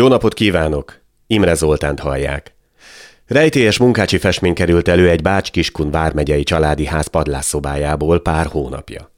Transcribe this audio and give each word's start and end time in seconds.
Jó 0.00 0.08
napot 0.08 0.34
kívánok! 0.34 1.00
Imre 1.26 1.54
Zoltánt 1.54 2.00
hallják. 2.00 2.54
Rejtélyes 3.26 3.78
munkácsi 3.78 4.18
festmény 4.18 4.54
került 4.54 4.88
elő 4.88 5.08
egy 5.08 5.22
Bács-Kiskun 5.22 5.90
vármegyei 5.90 6.42
családi 6.42 6.86
ház 6.86 7.06
padlásszobájából 7.06 8.20
pár 8.20 8.46
hónapja. 8.46 9.10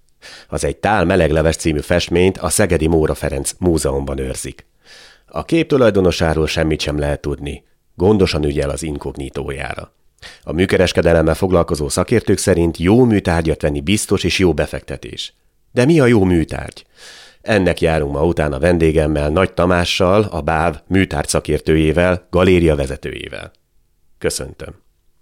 Az 0.48 0.64
egy 0.64 0.76
Tál 0.76 1.04
melegleves 1.04 1.56
című 1.56 1.80
festményt 1.80 2.38
a 2.38 2.48
Szegedi 2.48 2.86
Móra 2.86 3.14
Ferenc 3.14 3.52
múzeumban 3.58 4.18
őrzik. 4.18 4.66
A 5.26 5.44
kép 5.44 5.68
tulajdonosáról 5.68 6.46
semmit 6.46 6.80
sem 6.80 6.98
lehet 6.98 7.20
tudni. 7.20 7.64
Gondosan 7.94 8.44
ügyel 8.44 8.70
az 8.70 8.82
inkognitójára. 8.82 9.92
A 10.42 10.52
műkereskedelemmel 10.52 11.34
foglalkozó 11.34 11.88
szakértők 11.88 12.38
szerint 12.38 12.76
jó 12.76 13.04
műtárgyat 13.04 13.62
venni 13.62 13.80
biztos 13.80 14.24
és 14.24 14.38
jó 14.38 14.54
befektetés. 14.54 15.34
De 15.72 15.84
mi 15.84 16.00
a 16.00 16.06
jó 16.06 16.24
műtárgy? 16.24 16.84
Ennek 17.42 17.80
járunk 17.80 18.12
ma 18.12 18.24
utána 18.24 18.58
vendégemmel, 18.58 19.28
Nagy 19.28 19.52
Tamással, 19.52 20.28
a 20.30 20.40
BÁV 20.40 20.80
műtárgy 20.86 21.28
szakértőjével, 21.28 22.26
galéria 22.30 22.76
vezetőjével. 22.76 23.50
Köszöntöm. 24.18 24.74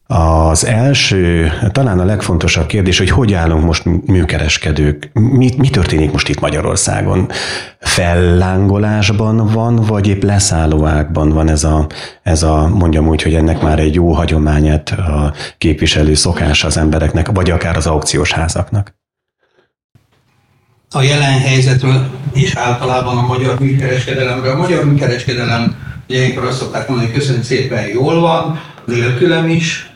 Az 0.07 0.67
első, 0.67 1.53
talán 1.73 1.99
a 1.99 2.05
legfontosabb 2.05 2.67
kérdés, 2.67 2.99
hogy 2.99 3.11
hogy 3.11 3.33
állunk 3.33 3.65
most 3.65 3.85
műkereskedők, 4.07 5.11
mi, 5.13 5.51
mi 5.57 5.69
történik 5.69 6.13
most 6.13 6.29
itt 6.29 6.41
Magyarországon? 6.41 7.29
Fellángolásban 7.79 9.47
van, 9.47 9.77
vagy 9.77 10.07
épp 10.07 10.23
leszállóákban 10.23 11.29
van 11.29 11.49
ez 11.49 11.65
a, 11.65 11.87
ez 12.23 12.43
a, 12.43 12.69
mondjam 12.69 13.09
úgy, 13.09 13.23
hogy 13.23 13.35
ennek 13.35 13.63
már 13.63 13.79
egy 13.79 13.95
jó 13.95 14.13
hagyományát 14.13 14.91
a 14.91 15.33
képviselő 15.59 16.15
szokás 16.15 16.65
az 16.65 16.77
embereknek, 16.77 17.31
vagy 17.31 17.51
akár 17.51 17.77
az 17.77 17.87
aukciós 17.87 18.33
házaknak? 18.33 19.00
A 20.93 21.03
jelen 21.03 21.39
helyzetről 21.39 22.11
és 22.33 22.55
általában 22.55 23.19
a 23.19 23.27
magyar 23.27 23.59
műkereskedelemről. 23.59 24.53
A 24.53 24.57
magyar 24.57 24.85
műkereskedelem, 24.85 25.77
ilyenkor 26.07 26.45
azt 26.45 26.59
szokták 26.59 26.89
mondani, 26.89 27.11
hogy 27.11 27.19
köszönjük 27.19 27.45
szépen, 27.45 27.87
jól 27.89 28.21
van, 28.21 28.61
nélkülem 28.85 29.49
is, 29.49 29.91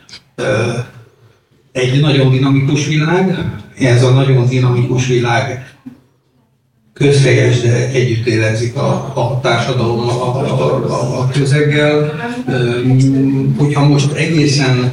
egy 1.72 2.00
nagyon 2.00 2.30
dinamikus 2.30 2.86
világ, 2.86 3.44
ez 3.78 4.02
a 4.02 4.10
nagyon 4.10 4.46
dinamikus 4.46 5.06
világ 5.06 5.73
közhelyes, 6.94 7.60
de 7.60 7.88
együtt 7.88 8.26
érezik 8.26 8.76
a, 8.76 9.12
a 9.14 9.40
társadalom 9.42 10.08
a, 10.08 10.36
a, 10.36 11.20
a, 11.20 11.28
közeggel. 11.32 12.14
Hogyha 13.58 13.86
most 13.86 14.12
egészen 14.12 14.92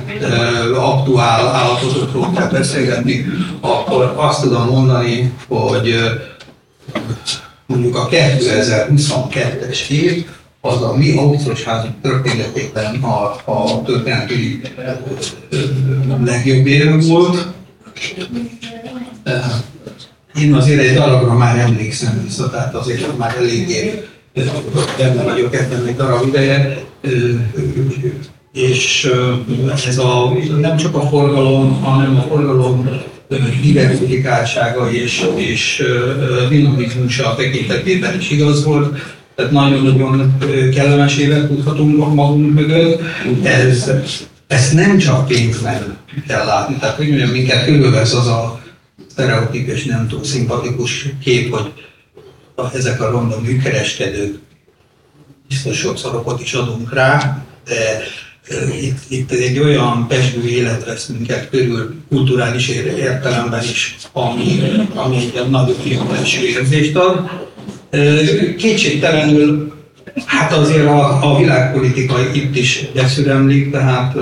aktuál 0.76 1.48
állapotokról 1.48 2.32
kell 2.36 2.50
beszélgetni, 2.50 3.26
akkor 3.60 4.14
azt 4.18 4.42
tudom 4.42 4.68
mondani, 4.68 5.34
hogy 5.48 5.96
mondjuk 7.66 7.96
a 7.96 8.08
2022-es 8.12 9.90
év 9.90 10.26
az 10.62 10.82
a 10.82 10.96
mi 10.98 11.18
aukciós 11.18 11.64
házunk 11.64 12.02
történetében 12.02 12.96
a, 13.04 13.52
a 13.52 13.82
történeti 13.86 14.62
legjobb 16.24 16.66
éve 16.66 16.98
volt. 17.08 17.48
Én 20.40 20.54
azért 20.54 20.80
egy 20.80 20.94
daragra 20.94 21.34
már 21.34 21.58
emlékszem 21.58 22.22
vissza, 22.24 22.50
tehát 22.50 22.76
azért 22.76 23.18
már 23.18 23.36
eléggé 23.38 24.04
benne 24.98 25.24
vagyok 25.24 25.56
ebben 25.56 25.86
egy 25.86 25.96
darab 25.96 26.28
ideje, 26.28 26.84
és 28.54 29.12
ez 29.88 29.98
a, 29.98 30.34
nem 30.60 30.78
csak 30.78 30.96
a 30.96 31.08
forgalom, 31.08 31.82
hanem 31.84 32.18
a 32.18 32.22
forgalom 32.22 32.90
diversifikáltsága 33.62 34.92
és, 34.92 35.28
és 35.36 35.84
dinamizmusa 36.50 37.36
tekintetében 37.36 38.18
is 38.20 38.32
igaz 38.32 38.64
volt 38.64 38.98
tehát 39.36 39.52
nagyon-nagyon 39.52 40.38
kellemes 40.76 41.18
évet 41.18 41.48
tudhatunk 41.48 42.14
magunk 42.14 42.54
mögött. 42.54 43.02
Ez, 43.44 43.92
ezt 44.48 44.74
nem 44.74 44.98
csak 44.98 45.28
pénzben 45.28 45.98
kell 46.28 46.46
látni, 46.46 46.76
tehát 46.80 46.96
hogy 46.96 47.08
mondjam, 47.08 47.30
minket 47.30 47.66
körülvesz 47.66 48.14
az 48.14 48.28
a 48.28 48.61
sztereotípus, 49.12 49.84
nem 49.84 50.08
túl 50.08 50.24
szimpatikus 50.24 51.06
kép, 51.24 51.56
hogy 51.56 51.72
ezek 52.74 53.02
a 53.02 53.10
ronda 53.10 53.40
műkereskedők, 53.40 54.40
biztos 55.48 55.78
sokszor 55.78 56.38
is 56.40 56.54
adunk 56.54 56.94
rá, 56.94 57.46
de 57.66 58.04
itt, 58.82 58.98
itt 59.08 59.32
egy 59.32 59.60
olyan 59.60 60.08
pesgő 60.08 60.48
élet 60.48 60.86
vesz 60.86 61.06
minket 61.06 61.50
körül 61.50 61.96
kulturális 62.10 62.68
értelemben 62.98 63.64
is, 63.64 63.96
ami, 64.12 64.62
ami 64.96 65.16
egy 65.16 65.50
nagyobb 65.50 65.82
jó 65.84 66.02
érzést 66.44 66.96
ad. 66.96 67.30
Kétségtelenül, 68.58 69.74
hát 70.26 70.54
azért 70.54 70.88
a, 70.88 71.32
a 71.32 71.38
világpolitika 71.38 72.16
itt 72.34 72.56
is 72.56 72.86
beszüremlik, 72.94 73.72
tehát 73.72 74.16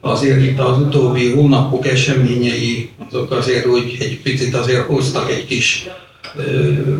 azért 0.00 0.42
itt 0.42 0.58
az 0.58 0.78
utóbbi 0.78 1.30
hónapok 1.30 1.86
eseményei, 1.86 2.90
azok 3.10 3.30
azért 3.30 3.66
úgy 3.66 3.96
egy 4.00 4.20
picit 4.22 4.54
azért 4.54 4.86
hoztak 4.86 5.30
egy 5.30 5.46
kis 5.46 5.88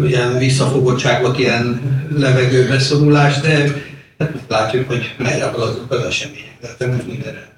ilyen 0.07 0.39
visszafogottságot, 0.39 1.39
ilyen 1.39 1.81
levegőbe 2.17 2.79
szorulást, 2.79 3.43
de 3.43 3.73
hát 4.19 4.33
látjuk, 4.49 4.87
hogy 4.87 5.15
merre 5.19 5.45
haladunk 5.45 5.93
az 5.93 6.05
események. 6.05 6.59
Tehát 6.61 6.79
nem 6.79 7.03
mindenre. 7.07 7.53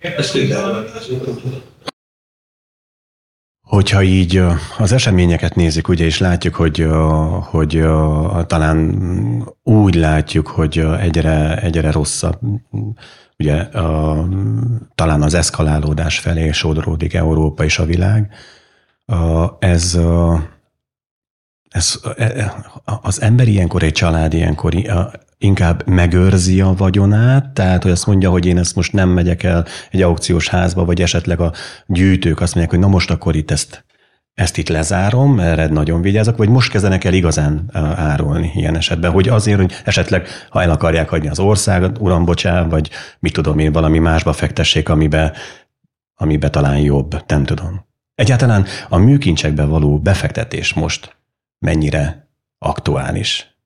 Ez 0.00 0.30
tényleg 0.30 0.64
az 0.96 1.08
utóbbi. 1.10 1.62
Hogyha 3.60 4.02
így 4.02 4.42
az 4.78 4.92
eseményeket 4.92 5.54
nézzük, 5.54 5.88
ugye, 5.88 6.04
és 6.04 6.18
látjuk, 6.18 6.54
hogy, 6.54 6.86
hogy 7.40 7.84
talán 8.46 8.94
úgy 9.62 9.94
látjuk, 9.94 10.46
hogy 10.46 10.78
egyre, 11.00 11.56
egyre 11.56 11.90
rosszabb, 11.90 12.38
ugye 13.44 13.68
talán 14.94 15.22
az 15.22 15.34
eszkalálódás 15.34 16.18
felé 16.18 16.52
sodródik 16.52 17.14
Európa 17.14 17.64
és 17.64 17.78
a 17.78 17.84
világ, 17.84 18.32
ez, 19.58 19.98
ez 21.68 22.00
e, 22.16 22.54
az 22.84 23.20
ember 23.20 23.48
ilyenkor, 23.48 23.82
egy 23.82 23.92
család 23.92 24.34
ilyenkor 24.34 24.74
inkább 25.38 25.86
megőrzi 25.86 26.60
a 26.60 26.74
vagyonát, 26.76 27.48
tehát 27.48 27.82
hogy 27.82 27.92
azt 27.92 28.06
mondja, 28.06 28.30
hogy 28.30 28.46
én 28.46 28.58
ezt 28.58 28.76
most 28.76 28.92
nem 28.92 29.08
megyek 29.08 29.42
el 29.42 29.66
egy 29.90 30.02
aukciós 30.02 30.48
házba, 30.48 30.84
vagy 30.84 31.02
esetleg 31.02 31.40
a 31.40 31.52
gyűjtők 31.86 32.40
azt 32.40 32.54
mondják, 32.54 32.70
hogy 32.70 32.84
na 32.84 32.94
most 32.94 33.10
akkor 33.10 33.36
itt 33.36 33.50
ezt, 33.50 33.84
ezt 34.34 34.56
itt 34.56 34.68
lezárom, 34.68 35.40
erre 35.40 35.66
nagyon 35.66 36.00
vigyázok, 36.00 36.36
vagy 36.36 36.48
most 36.48 36.70
kezdenek 36.70 37.04
el 37.04 37.12
igazán 37.12 37.70
árulni 37.96 38.52
ilyen 38.54 38.76
esetben, 38.76 39.10
hogy 39.10 39.28
azért, 39.28 39.58
hogy 39.58 39.72
esetleg, 39.84 40.26
ha 40.50 40.62
el 40.62 40.70
akarják 40.70 41.08
hagyni 41.08 41.28
az 41.28 41.38
országot, 41.38 41.98
uram, 41.98 42.24
bocsá, 42.24 42.62
vagy 42.62 42.90
mit 43.18 43.32
tudom 43.32 43.58
én, 43.58 43.72
valami 43.72 43.98
másba 43.98 44.32
fektessék, 44.32 44.88
amibe, 44.88 45.32
amibe 46.14 46.50
talán 46.50 46.78
jobb, 46.78 47.22
nem 47.26 47.44
tudom. 47.44 47.86
Egyáltalán 48.14 48.66
a 48.88 48.96
műkincsekbe 48.96 49.64
való 49.64 49.98
befektetés 49.98 50.72
most 50.72 51.16
mennyire 51.58 52.28
aktuális? 52.58 53.56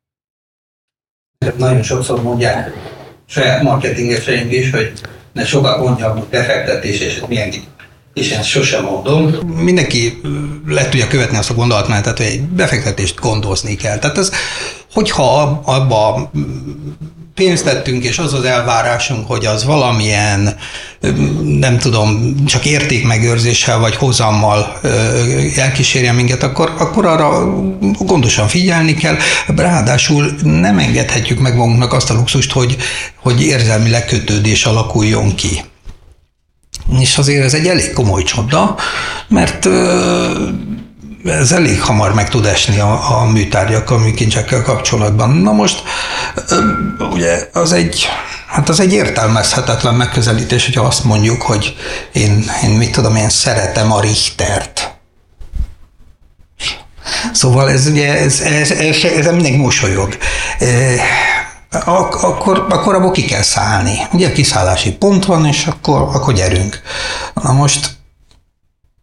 Nagyon 1.56 1.82
sokszor 1.82 2.22
mondják 2.22 2.72
saját 3.26 3.62
marketingeseink 3.62 4.52
is, 4.52 4.70
hogy 4.70 4.92
ne 5.32 5.44
sokat 5.44 5.78
mondjam, 5.78 6.16
hogy 6.16 6.26
befektetés, 6.30 7.00
és 7.00 7.22
milyen 7.28 7.50
és 8.18 8.30
ezt 8.30 8.48
sosem 8.48 8.84
mondom. 8.84 9.34
Mindenki 9.62 10.20
le 10.66 10.88
tudja 10.88 11.06
követni 11.06 11.36
azt 11.36 11.50
a 11.50 11.54
gondolatmenetet, 11.54 12.16
hogy 12.16 12.26
egy 12.26 12.42
befektetést 12.42 13.20
gondozni 13.20 13.74
kell. 13.74 13.98
Tehát 13.98 14.18
ez, 14.18 14.30
hogyha 14.92 15.60
abba 15.64 16.30
pénzt 17.38 17.64
tettünk, 17.64 18.04
és 18.04 18.18
az 18.18 18.34
az 18.34 18.44
elvárásunk, 18.44 19.26
hogy 19.26 19.46
az 19.46 19.64
valamilyen, 19.64 20.56
nem 21.58 21.78
tudom, 21.78 22.34
csak 22.46 22.64
értékmegőrzéssel 22.64 23.78
vagy 23.78 23.96
hozammal 23.96 24.80
elkísérje 25.56 26.12
minket, 26.12 26.42
akkor, 26.42 26.74
akkor 26.78 27.06
arra 27.06 27.54
gondosan 27.98 28.48
figyelni 28.48 28.94
kell. 28.94 29.16
Ráadásul 29.56 30.34
nem 30.42 30.78
engedhetjük 30.78 31.38
meg 31.38 31.56
magunknak 31.56 31.92
azt 31.92 32.10
a 32.10 32.14
luxust, 32.14 32.52
hogy, 32.52 32.76
hogy 33.14 33.42
érzelmileg 33.42 34.04
kötődés 34.04 34.64
alakuljon 34.64 35.34
ki. 35.34 35.62
És 37.00 37.18
azért 37.18 37.44
ez 37.44 37.54
egy 37.54 37.66
elég 37.66 37.92
komoly 37.92 38.22
csoda, 38.22 38.76
mert 39.28 39.68
ez 41.24 41.52
elég 41.52 41.80
hamar 41.80 42.14
meg 42.14 42.28
tud 42.28 42.46
esni 42.46 42.78
a, 42.78 43.20
a 43.20 43.24
műtárgyakkal, 43.24 43.98
műkincsekkel 43.98 44.62
kapcsolatban. 44.62 45.30
Na 45.30 45.52
most 45.52 45.82
ugye 46.98 47.48
az 47.52 47.72
egy, 47.72 48.08
hát 48.46 48.68
az 48.68 48.80
egy 48.80 48.92
értelmezhetetlen 48.92 49.94
megközelítés, 49.94 50.64
hogyha 50.64 50.84
azt 50.84 51.04
mondjuk, 51.04 51.42
hogy 51.42 51.76
én, 52.12 52.44
én 52.64 52.70
mit 52.70 52.92
tudom, 52.92 53.16
én 53.16 53.28
szeretem 53.28 53.92
a 53.92 54.00
Richtert. 54.00 54.96
Szóval 57.32 57.70
ez 57.70 57.86
ugye, 57.86 58.18
ez, 58.18 58.40
ez, 58.40 58.70
ez, 58.70 59.04
ez 59.04 59.26
mindenki 59.26 59.56
mosolyog. 59.56 60.16
Ak- 61.70 62.22
akkor, 62.22 62.66
akkor 62.68 62.94
abból 62.94 63.10
ki 63.10 63.24
kell 63.24 63.42
szállni. 63.42 63.98
Ugye 64.12 64.32
kiszállási 64.32 64.92
pont 64.92 65.24
van, 65.24 65.46
és 65.46 65.66
akkor, 65.66 66.00
akkor 66.00 66.34
gyerünk. 66.34 66.80
Na 67.34 67.52
most 67.52 67.96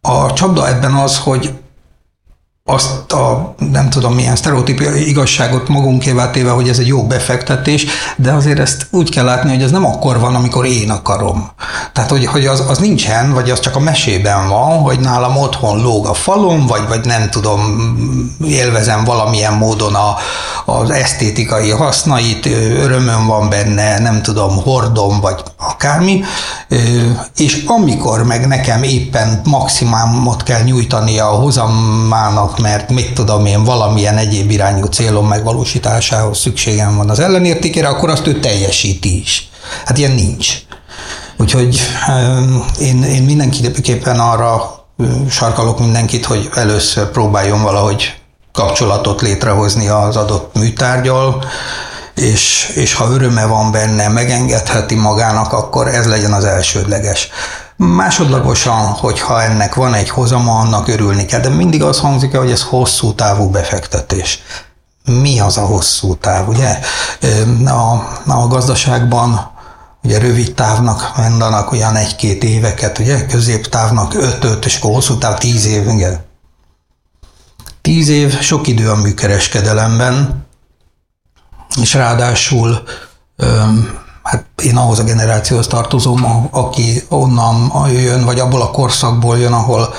a 0.00 0.32
csapda 0.32 0.68
ebben 0.68 0.92
az, 0.92 1.18
hogy 1.18 1.52
azt 2.68 3.12
a 3.12 3.54
nem 3.70 3.90
tudom 3.90 4.14
milyen 4.14 4.36
sztereotíp 4.36 4.80
igazságot 5.06 5.68
magunkévá 5.68 6.30
téve, 6.30 6.50
hogy 6.50 6.68
ez 6.68 6.78
egy 6.78 6.86
jó 6.86 7.06
befektetés, 7.06 7.86
de 8.16 8.32
azért 8.32 8.58
ezt 8.58 8.86
úgy 8.90 9.10
kell 9.10 9.24
látni, 9.24 9.50
hogy 9.50 9.62
ez 9.62 9.70
nem 9.70 9.84
akkor 9.84 10.20
van, 10.20 10.34
amikor 10.34 10.66
én 10.66 10.90
akarom. 10.90 11.50
Tehát, 11.92 12.10
hogy, 12.10 12.26
hogy 12.26 12.46
az, 12.46 12.64
az 12.68 12.78
nincsen, 12.78 13.32
vagy 13.32 13.50
az 13.50 13.60
csak 13.60 13.76
a 13.76 13.80
mesében 13.80 14.48
van, 14.48 14.78
hogy 14.78 15.00
nálam 15.00 15.36
otthon 15.36 15.82
lóg 15.82 16.06
a 16.06 16.14
falon, 16.14 16.66
vagy, 16.66 16.88
vagy 16.88 17.04
nem 17.04 17.30
tudom, 17.30 17.60
élvezem 18.44 19.04
valamilyen 19.04 19.52
módon 19.52 19.94
a, 19.94 20.16
az 20.68 20.90
esztétikai 20.90 21.70
hasznait, 21.70 22.46
örömöm 22.82 23.26
van 23.26 23.48
benne, 23.48 23.98
nem 23.98 24.22
tudom, 24.22 24.62
hordom, 24.62 25.20
vagy 25.20 25.42
akármi, 25.58 26.24
és 27.36 27.64
amikor 27.66 28.24
meg 28.24 28.46
nekem 28.46 28.82
éppen 28.82 29.40
maximumot 29.44 30.42
kell 30.42 30.62
nyújtani 30.62 31.18
a 31.18 31.26
hozamának 31.26 32.58
mert 32.60 32.90
mit 32.90 33.12
tudom 33.12 33.46
én, 33.46 33.64
valamilyen 33.64 34.16
egyéb 34.16 34.50
irányú 34.50 34.84
célom 34.84 35.28
megvalósításához 35.28 36.38
szükségem 36.38 36.96
van 36.96 37.10
az 37.10 37.18
ellenértékére, 37.18 37.88
akkor 37.88 38.10
azt 38.10 38.26
ő 38.26 38.40
teljesíti 38.40 39.20
is. 39.20 39.48
Hát 39.84 39.98
ilyen 39.98 40.12
nincs. 40.12 40.58
Úgyhogy 41.36 41.80
én, 42.78 43.02
én 43.02 43.22
mindenképpen 43.22 44.20
arra 44.20 44.84
sarkalok 45.30 45.78
mindenkit, 45.78 46.24
hogy 46.24 46.48
először 46.54 47.10
próbáljon 47.10 47.62
valahogy 47.62 48.14
kapcsolatot 48.56 49.20
létrehozni 49.20 49.88
az 49.88 50.16
adott 50.16 50.54
műtárgyal, 50.54 51.44
és, 52.14 52.72
és 52.74 52.94
ha 52.94 53.10
öröme 53.10 53.46
van 53.46 53.72
benne, 53.72 54.08
megengedheti 54.08 54.94
magának, 54.94 55.52
akkor 55.52 55.88
ez 55.88 56.06
legyen 56.06 56.32
az 56.32 56.44
elsődleges. 56.44 57.28
Másodlagosan, 57.76 58.86
hogyha 58.86 59.42
ennek 59.42 59.74
van 59.74 59.94
egy 59.94 60.10
hozama, 60.10 60.58
annak 60.58 60.88
örülni 60.88 61.24
kell, 61.24 61.40
de 61.40 61.48
mindig 61.48 61.82
az 61.82 61.98
hangzik 61.98 62.32
el, 62.32 62.40
hogy 62.40 62.50
ez 62.50 62.62
hosszú 62.62 63.14
távú 63.14 63.50
befektetés. 63.50 64.42
Mi 65.04 65.40
az 65.40 65.56
a 65.56 65.64
hosszú 65.64 66.14
táv, 66.14 66.48
ugye? 66.48 66.78
A, 67.66 67.92
a 68.32 68.46
gazdaságban 68.48 69.50
ugye 70.04 70.18
rövid 70.18 70.54
távnak 70.54 71.12
mondanak 71.16 71.72
olyan 71.72 71.96
egy-két 71.96 72.44
éveket, 72.44 72.98
ugye? 72.98 73.26
Középtávnak 73.26 74.14
öt-öt, 74.14 74.64
és 74.64 74.76
akkor 74.76 74.92
hosszú 74.92 75.18
táv 75.18 75.38
tíz 75.38 75.66
év, 75.66 75.88
igen. 75.88 76.25
Tíz 77.86 78.08
év 78.08 78.40
sok 78.40 78.66
idő 78.66 78.90
a 78.90 78.96
műkereskedelemben, 78.96 80.46
és 81.80 81.94
ráadásul 81.94 82.82
hát 84.22 84.44
én 84.62 84.76
ahhoz 84.76 84.98
a 84.98 85.04
generációhoz 85.04 85.66
tartozom, 85.66 86.48
aki 86.50 87.02
onnan 87.08 87.90
jön, 87.90 88.24
vagy 88.24 88.38
abból 88.38 88.62
a 88.62 88.70
korszakból 88.70 89.38
jön, 89.38 89.52
ahol, 89.52 89.94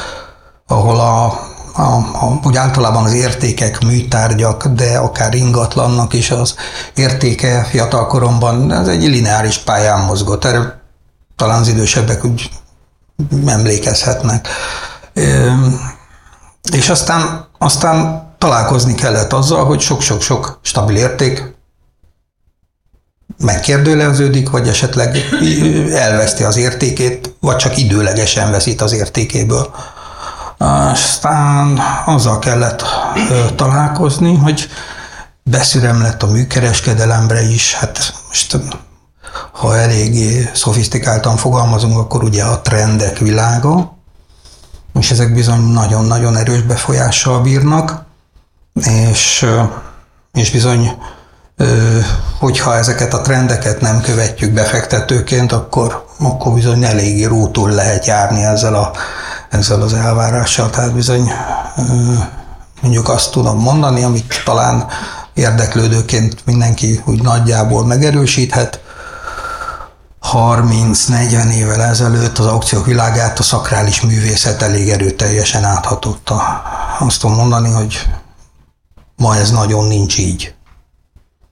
ahol 0.68 1.00
a, 1.00 1.26
a, 1.74 1.96
a, 1.96 2.40
úgy 2.44 2.56
általában 2.56 3.04
az 3.04 3.14
értékek 3.14 3.84
műtárgyak, 3.84 4.68
de 4.68 4.98
akár 4.98 5.34
ingatlannak 5.34 6.14
is 6.14 6.32
az 6.32 6.56
értéke 6.96 7.64
fiatalkoromban, 7.64 8.72
ez 8.72 8.88
egy 8.88 9.04
lineáris 9.04 9.58
pályán 9.58 10.06
mozgott. 10.06 10.46
Erre 10.46 10.82
talán 11.36 11.60
az 11.60 11.68
idősebbek 11.68 12.26
úgy 12.26 12.50
emlékezhetnek. 13.46 14.48
És 16.72 16.90
aztán, 16.90 17.47
aztán 17.58 18.28
találkozni 18.38 18.96
kellett 18.96 19.34
azzal, 19.34 19.66
hogy 19.66 19.80
sok-sok-sok 19.80 20.60
stabil 20.62 20.96
érték 20.96 21.56
megkérdőleződik, 23.38 24.50
vagy 24.50 24.68
esetleg 24.68 25.18
elveszti 25.94 26.44
az 26.44 26.58
értékét, 26.58 27.36
vagy 27.40 27.56
csak 27.56 27.78
időlegesen 27.78 28.52
veszít 28.52 28.82
az 28.82 28.92
értékéből. 28.94 29.76
Aztán 30.58 31.80
azzal 32.06 32.40
kellett 32.40 32.84
találkozni, 33.56 34.36
hogy 34.36 34.68
beszürem 35.44 36.02
lett 36.02 36.24
a 36.24 36.28
műkereskedelemre 36.28 37.42
is, 37.42 37.74
hát 37.74 38.14
most 38.28 38.58
ha 39.52 39.78
eléggé 39.78 40.50
szofisztikáltan 40.54 41.38
fogalmazunk, 41.38 41.98
akkor 41.98 42.24
ugye 42.24 42.44
a 42.44 42.62
trendek 42.62 43.18
világa, 43.18 43.97
és 45.00 45.12
ezek 45.12 45.34
bizony 45.34 45.62
nagyon-nagyon 45.62 46.38
erős 46.38 46.62
befolyással 46.62 47.42
bírnak, 47.42 48.06
és, 48.74 49.46
és 50.34 50.52
bizony 50.52 50.92
hogyha 52.40 52.76
ezeket 52.76 53.14
a 53.14 53.22
trendeket 53.22 53.82
nem 53.82 54.02
követjük 54.02 54.52
befektetőként, 54.52 55.52
akkor, 55.52 56.06
akkor 56.20 56.54
bizony 56.54 56.84
eléggé 56.84 57.24
rútul 57.24 57.70
lehet 57.70 58.06
járni 58.06 58.44
ezzel, 58.44 58.76
a, 58.76 58.92
ezzel 59.50 59.82
az 59.82 59.94
elvárással. 59.94 60.70
Tehát 60.70 60.94
bizony 60.94 61.32
mondjuk 62.82 63.10
azt 63.10 63.32
tudom 63.32 63.60
mondani, 63.60 64.04
amit 64.04 64.42
talán 64.46 64.88
érdeklődőként 65.34 66.46
mindenki 66.46 67.02
úgy 67.06 67.22
nagyjából 67.22 67.86
megerősíthet, 67.86 68.80
30-40 70.34 71.52
évvel 71.52 71.82
ezelőtt 71.82 72.38
az 72.38 72.46
aukciók 72.46 72.86
világát 72.86 73.40
a 73.40 73.44
szakrális 73.44 74.02
művészet 74.02 74.62
elég 74.62 74.90
erőteljesen 74.90 75.64
áthatotta. 75.64 76.64
Azt 77.00 77.20
tudom 77.22 77.36
mondani, 77.36 77.72
hogy 77.72 78.08
ma 79.16 79.36
ez 79.36 79.52
nagyon 79.52 79.88
nincs 79.88 80.18
így. 80.18 80.54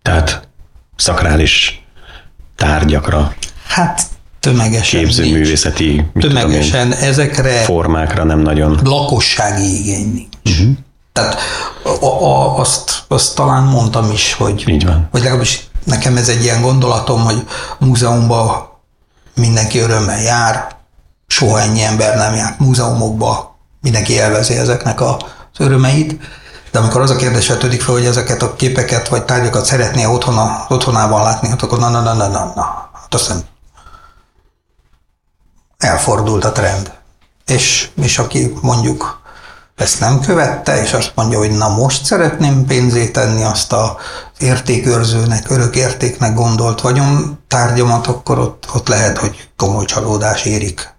Tehát 0.01 0.47
szakrális 0.95 1.85
tárgyakra. 2.55 3.33
Hát 3.67 4.01
tömegesen 4.39 4.99
Képzőművészeti 4.99 6.05
tömegesen 6.19 6.91
én, 6.91 6.97
ezekre 6.97 7.51
formákra 7.51 8.23
nem 8.23 8.39
nagyon. 8.39 8.79
Lakossági 8.83 9.79
igény 9.79 10.13
nincs. 10.13 10.59
Uh-huh. 10.59 10.77
Tehát 11.13 11.39
a, 11.83 12.05
a, 12.05 12.59
azt, 12.59 13.03
azt 13.07 13.35
talán 13.35 13.63
mondtam 13.63 14.11
is, 14.11 14.33
hogy, 14.33 14.63
Így 14.67 14.85
van. 14.85 15.07
hogy 15.11 15.21
legalábbis 15.21 15.67
nekem 15.85 16.17
ez 16.17 16.29
egy 16.29 16.43
ilyen 16.43 16.61
gondolatom, 16.61 17.23
hogy 17.23 17.47
múzeumban 17.79 18.69
mindenki 19.35 19.79
örömmel 19.79 20.21
jár, 20.21 20.75
soha 21.27 21.59
ennyi 21.59 21.81
ember 21.81 22.15
nem 22.15 22.35
jár 22.35 22.55
múzeumokba, 22.59 23.55
mindenki 23.81 24.13
élvezi 24.13 24.57
ezeknek 24.57 25.01
az 25.01 25.15
örömeit, 25.57 26.19
de 26.71 26.79
amikor 26.79 27.01
az 27.01 27.09
a 27.09 27.15
kérdés 27.15 27.47
vetődik 27.47 27.81
fel, 27.81 27.93
hogy 27.93 28.05
ezeket 28.05 28.41
a 28.41 28.55
képeket 28.55 29.07
vagy 29.07 29.25
tárgyakat 29.25 29.65
szeretné 29.65 30.05
otthona, 30.05 30.65
otthonában 30.69 31.23
látni, 31.23 31.49
hát 31.49 31.61
akkor 31.61 31.79
na, 31.79 31.89
na, 31.89 32.01
na, 32.01 32.13
na, 32.13 32.27
na, 32.27 32.51
na. 32.55 32.89
Hát 32.93 33.13
azt 33.13 33.25
hiszem, 33.25 33.43
elfordult 35.77 36.45
a 36.45 36.51
trend. 36.51 36.91
És, 37.45 37.89
és 38.01 38.17
aki 38.17 38.57
mondjuk 38.61 39.21
ezt 39.75 39.99
nem 39.99 40.19
követte, 40.19 40.81
és 40.81 40.93
azt 40.93 41.11
mondja, 41.15 41.37
hogy 41.37 41.51
na 41.51 41.69
most 41.69 42.05
szeretném 42.05 42.65
pénzét 42.65 43.13
tenni 43.13 43.43
azt 43.43 43.73
a 43.73 43.97
értékőrzőnek, 44.39 45.49
örök 45.49 45.75
értéknek 45.75 46.33
gondolt 46.33 46.81
vagyon 46.81 47.39
tárgyamat, 47.47 48.07
akkor 48.07 48.39
ott, 48.39 48.65
ott 48.75 48.87
lehet, 48.87 49.17
hogy 49.17 49.49
komoly 49.55 49.85
csalódás 49.85 50.45
érik 50.45 50.93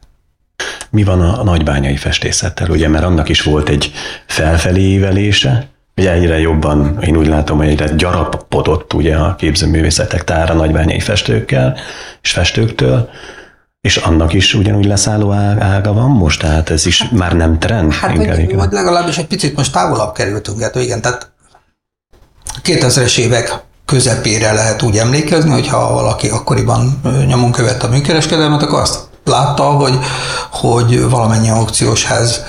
mi 0.91 1.05
van 1.05 1.21
a 1.21 1.43
nagybányai 1.43 1.97
festészettel, 1.97 2.71
ugye, 2.71 2.89
mert 2.89 3.05
annak 3.05 3.29
is 3.29 3.43
volt 3.43 3.69
egy 3.69 3.93
felfelé 4.27 4.83
évelése, 4.83 5.69
ugye 5.97 6.13
egyre 6.13 6.39
jobban, 6.39 7.03
én 7.03 7.17
úgy 7.17 7.27
látom, 7.27 7.57
hogy 7.57 7.69
egyre 7.69 7.89
gyarapodott 7.89 8.93
ugye 8.93 9.17
a 9.17 9.35
képzőművészetek 9.35 10.25
tára 10.25 10.55
nagybányai 10.55 11.01
festőkkel 11.01 11.77
és 12.23 12.31
festőktől, 12.31 13.09
és 13.81 13.97
annak 13.97 14.33
is 14.33 14.55
ugyanúgy 14.55 14.85
leszálló 14.85 15.33
ága 15.59 15.93
van 15.93 16.11
most, 16.11 16.41
tehát 16.41 16.71
ez 16.71 16.87
is 16.87 17.03
hát, 17.03 17.11
már 17.11 17.33
nem 17.33 17.59
trend. 17.59 17.93
Hát 17.93 18.17
vagy 18.55 18.73
legalábbis 18.73 19.19
egy 19.19 19.27
picit 19.27 19.57
most 19.57 19.73
távolabb 19.73 20.15
kerültünk, 20.15 20.61
hát 20.61 20.75
igen, 20.75 21.01
tehát 21.01 21.31
2000-es 22.65 23.19
évek 23.19 23.65
közepére 23.87 24.53
lehet 24.53 24.83
úgy 24.83 24.99
emlékezni, 24.99 25.51
hogy 25.51 25.69
ha 25.69 25.93
valaki 25.93 26.29
akkoriban 26.29 27.01
nyomon 27.27 27.53
követte 27.53 27.87
a 27.87 27.91
műkereskedelmet, 27.91 28.63
akkor 28.63 28.81
azt 28.81 28.99
látta, 29.25 29.63
hogy, 29.63 29.99
hogy 30.51 31.09
valamennyi 31.09 31.51
aukciós 31.51 32.05
ház 32.05 32.41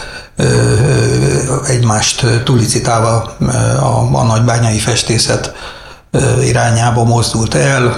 egymást 1.67 2.25
tulicitálva 2.43 3.35
a, 3.79 4.15
a 4.15 4.23
nagybányai 4.23 4.79
festészet 4.79 5.53
irányába 6.41 7.03
mozdult 7.03 7.55
el. 7.55 7.95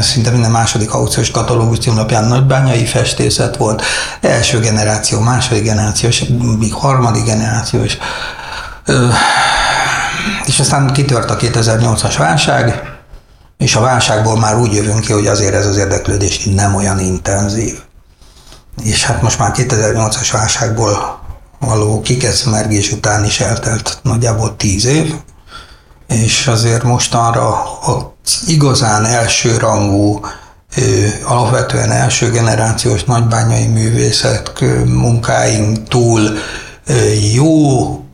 Szinte 0.00 0.30
minden 0.30 0.50
második 0.50 0.94
aukciós 0.94 1.30
katalógus 1.30 1.78
címlapján 1.78 2.24
nagybányai 2.24 2.84
festészet 2.84 3.56
volt. 3.56 3.82
Első 4.20 4.60
generáció, 4.60 5.20
második 5.20 5.62
generáció, 5.62 6.10
még 6.58 6.72
harmadik 6.72 7.24
generáció 7.24 7.82
is. 7.82 7.98
És 10.44 10.60
aztán 10.60 10.92
kitört 10.92 11.30
a 11.30 11.36
2008-as 11.36 12.14
válság, 12.18 12.82
és 13.58 13.74
a 13.74 13.80
válságból 13.80 14.38
már 14.38 14.58
úgy 14.58 14.72
jövünk 14.72 15.00
ki, 15.00 15.12
hogy 15.12 15.26
azért 15.26 15.54
ez 15.54 15.66
az 15.66 15.76
érdeklődés 15.76 16.44
nem 16.44 16.74
olyan 16.74 16.98
intenzív. 16.98 17.78
És 18.84 19.04
hát 19.04 19.22
most 19.22 19.38
már 19.38 19.52
2008-as 19.54 20.28
válságból 20.32 21.20
való 21.58 22.00
kikeszmergés 22.00 22.92
után 22.92 23.24
is 23.24 23.40
eltelt 23.40 23.98
nagyjából 24.02 24.56
tíz 24.56 24.84
év, 24.84 25.14
és 26.08 26.46
azért 26.46 26.82
mostanra 26.82 27.48
a 27.80 28.14
igazán 28.46 29.04
első 29.04 29.56
rangú, 29.56 30.20
alapvetően 31.24 31.90
első 31.90 32.30
generációs 32.30 33.04
nagybányai 33.04 33.66
művészet 33.66 34.60
munkáink 34.86 35.88
túl 35.88 36.38
jó 37.32 38.05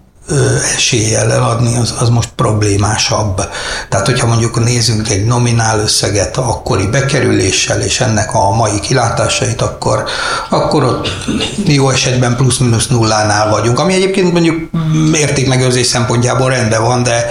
eséllyel 0.75 1.33
eladni, 1.33 1.77
az, 1.77 1.95
az 2.01 2.09
most 2.09 2.29
problémásabb. 2.37 3.43
Tehát, 3.89 4.07
hogyha 4.07 4.27
mondjuk 4.27 4.65
nézzünk 4.65 5.09
egy 5.09 5.25
nominál 5.25 5.81
összeget 5.81 6.37
akkori 6.37 6.87
bekerüléssel, 6.87 7.81
és 7.81 8.01
ennek 8.01 8.35
a 8.35 8.51
mai 8.51 8.81
kilátásait, 8.81 9.63
akkor, 9.63 10.05
akkor 10.51 10.85
ott 10.85 11.09
jó 11.67 11.91
esetben 11.91 12.37
plusz-minusz 12.37 12.87
nullánál 12.87 13.51
vagyunk, 13.51 13.79
ami 13.79 13.95
egyébként 13.95 14.33
mondjuk 14.33 14.71
értékmegőrzés 15.15 15.87
szempontjából 15.87 16.51
rendben 16.51 16.83
van, 16.83 17.03
de, 17.03 17.27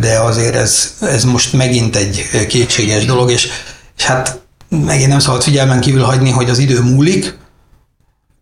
de 0.00 0.18
azért 0.18 0.54
ez, 0.54 0.94
ez 1.00 1.24
most 1.24 1.52
megint 1.52 1.96
egy 1.96 2.46
kétséges 2.48 3.04
dolog, 3.04 3.30
és, 3.30 3.48
és 3.96 4.04
hát 4.04 4.40
megint 4.68 5.08
nem 5.08 5.18
szabad 5.18 5.42
figyelmen 5.42 5.80
kívül 5.80 6.02
hagyni, 6.02 6.30
hogy 6.30 6.50
az 6.50 6.58
idő 6.58 6.80
múlik, 6.80 7.38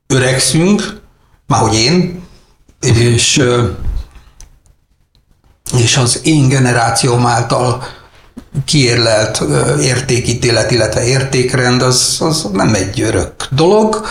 öregszünk, 0.07 1.01
már 1.47 1.61
hogy 1.61 1.75
én, 1.75 2.23
és 2.81 3.43
és 5.77 5.97
az 5.97 6.21
én 6.23 6.49
generációm 6.49 7.27
által 7.27 7.83
kiérlelt 8.65 9.43
értékítélet, 9.81 10.71
illetve 10.71 11.05
értékrend, 11.05 11.83
az, 11.83 12.17
az 12.21 12.49
nem 12.53 12.75
egy 12.75 13.01
örök 13.01 13.33
dolog, 13.51 14.07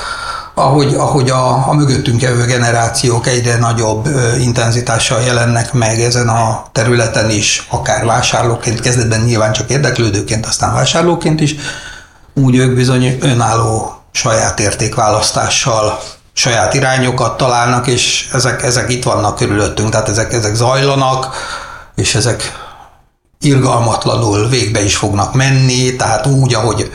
ahogy, 0.54 0.94
ahogy 0.94 1.30
a, 1.30 1.68
a 1.68 1.74
mögöttünk 1.74 2.22
jövő 2.22 2.46
generációk 2.46 3.28
egyre 3.28 3.58
nagyobb 3.58 4.10
intenzitással 4.40 5.22
jelennek 5.22 5.74
meg 5.74 6.00
ezen 6.00 6.28
a 6.28 6.66
területen 6.72 7.30
is, 7.30 7.68
akár 7.70 8.06
vásárlóként, 8.06 8.80
kezdetben 8.80 9.22
nyilván 9.22 9.52
csak 9.52 9.70
érdeklődőként, 9.70 10.46
aztán 10.46 10.74
vásárlóként 10.74 11.42
is, 11.42 11.56
úgy 12.34 12.56
ők 12.56 12.76
bizony 12.76 13.18
önálló 13.22 13.94
saját 14.12 14.60
értékválasztással 14.60 16.00
saját 16.40 16.74
irányokat 16.74 17.38
találnak, 17.38 17.88
és 17.88 18.30
ezek, 18.34 18.64
ezek 18.64 18.90
itt 18.90 19.04
vannak 19.04 19.36
körülöttünk, 19.36 19.90
tehát 19.90 20.10
ezek, 20.10 20.34
ezek 20.34 20.56
zajlanak, 20.56 21.36
és 21.96 22.16
ezek 22.16 22.52
irgalmatlanul 23.40 24.48
végbe 24.48 24.84
is 24.84 24.96
fognak 24.96 25.34
menni, 25.34 25.96
tehát 25.96 26.26
úgy, 26.26 26.54
ahogy, 26.54 26.92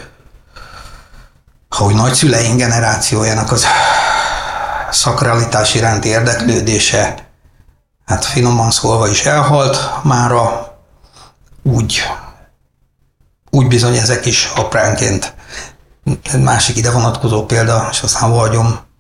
ahogy 1.69 1.95
nagyszüleink 1.95 2.57
generációjának 2.59 3.53
az 3.53 3.67
szakralitás 4.91 5.75
iránti 5.75 6.09
érdeklődése, 6.09 7.29
hát 8.07 8.25
finoman 8.25 8.71
szólva 8.71 9.09
is 9.09 9.25
elhalt 9.25 9.91
mára, 10.03 10.77
úgy, 11.63 12.03
úgy 13.51 13.67
bizony 13.67 13.97
ezek 13.97 14.27
is 14.27 14.53
apránként. 14.57 15.35
Másik 16.39 16.77
ide 16.77 16.91
vonatkozó 16.91 17.47
példa, 17.47 17.89
és 17.91 18.01
aztán 18.01 18.31
vagyom, 18.31 18.93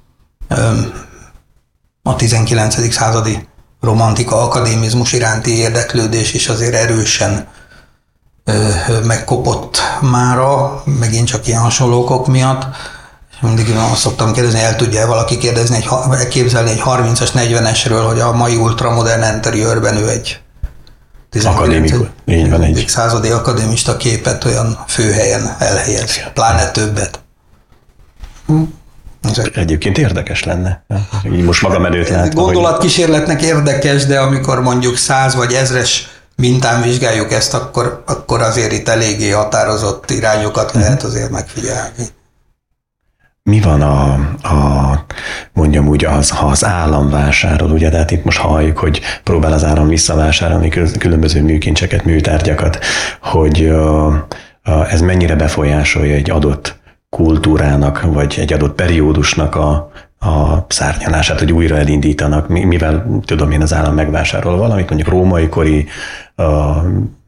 a 2.02 2.16
19. 2.16 2.92
századi 2.92 3.48
romantika, 3.80 4.42
akadémizmus 4.42 5.12
iránti 5.12 5.58
érdeklődés 5.58 6.34
is 6.34 6.48
azért 6.48 6.74
erősen 6.74 7.46
megkopott 9.04 9.82
mára, 10.00 10.82
megint 10.84 11.26
csak 11.26 11.46
ilyen 11.46 11.60
hasonlókok 11.60 12.26
miatt. 12.26 12.62
Mindig 13.40 13.76
azt 13.76 14.00
szoktam 14.00 14.32
kérdezni, 14.32 14.60
el 14.60 14.76
tudja 14.76 15.06
valaki 15.06 15.38
kérdezni, 15.38 15.76
egy, 15.76 16.28
képzelni 16.28 16.70
egy 16.70 16.82
30-as, 16.84 17.28
40-esről, 17.34 18.04
hogy 18.06 18.20
a 18.20 18.32
mai 18.32 18.56
ultramodern 18.56 19.34
interiőrben 19.34 19.96
ő 19.96 20.08
egy 20.08 20.40
19. 21.30 21.92
így 22.24 22.50
van, 22.50 22.62
egy. 22.62 22.84
századi 22.88 23.30
akadémista 23.30 23.96
képet 23.96 24.44
olyan 24.44 24.78
főhelyen 24.88 25.56
elhelyez, 25.58 26.20
pláne 26.34 26.70
többet. 26.70 27.20
Hm. 28.46 28.62
Egyébként 29.54 29.98
érdekes 29.98 30.44
lenne. 30.44 30.84
Így 31.32 31.44
most 31.44 31.62
maga 31.62 31.78
menőt 31.78 32.08
látva. 32.08 32.42
Gondolatkísérletnek 32.42 33.42
érdekes, 33.42 34.06
de 34.06 34.20
amikor 34.20 34.60
mondjuk 34.60 34.96
száz 34.96 35.34
vagy 35.34 35.52
ezres 35.52 36.08
mintán 36.36 36.82
vizsgáljuk 36.82 37.32
ezt, 37.32 37.54
akkor, 37.54 38.02
akkor 38.06 38.42
azért 38.42 38.72
itt 38.72 38.88
eléggé 38.88 39.30
határozott 39.30 40.10
irányokat 40.10 40.72
mhm. 40.72 40.82
lehet 40.82 41.02
azért 41.02 41.30
megfigyelni. 41.30 42.06
Mi 43.50 43.60
van 43.60 43.82
a, 43.82 44.12
a 44.48 45.04
mondjam 45.52 45.88
úgy, 45.88 46.04
az, 46.04 46.30
ha 46.30 46.46
az 46.46 46.64
állam 46.64 47.10
vásárol, 47.10 47.70
ugye, 47.70 47.90
tehát 47.90 48.10
itt 48.10 48.24
most 48.24 48.38
halljuk, 48.38 48.78
hogy 48.78 49.00
próbál 49.24 49.52
az 49.52 49.64
állam 49.64 49.88
visszavásárolni 49.88 50.68
különböző 50.98 51.42
műkincseket, 51.42 52.04
műtárgyakat, 52.04 52.78
hogy 53.20 53.74
ez 54.90 55.00
mennyire 55.00 55.36
befolyásolja 55.36 56.14
egy 56.14 56.30
adott 56.30 56.76
kultúrának, 57.14 58.02
vagy 58.02 58.34
egy 58.38 58.52
adott 58.52 58.74
periódusnak 58.74 59.54
a, 59.54 59.90
a 60.18 60.66
szárnyalását, 60.68 61.38
hogy 61.38 61.52
újra 61.52 61.76
elindítanak, 61.76 62.48
mivel 62.48 63.20
tudom 63.24 63.50
én 63.50 63.62
az 63.62 63.74
állam 63.74 63.94
megvásárol 63.94 64.56
valamit, 64.56 64.88
mondjuk 64.88 65.08
római 65.08 65.48
kori 65.48 65.86
a 66.36 66.74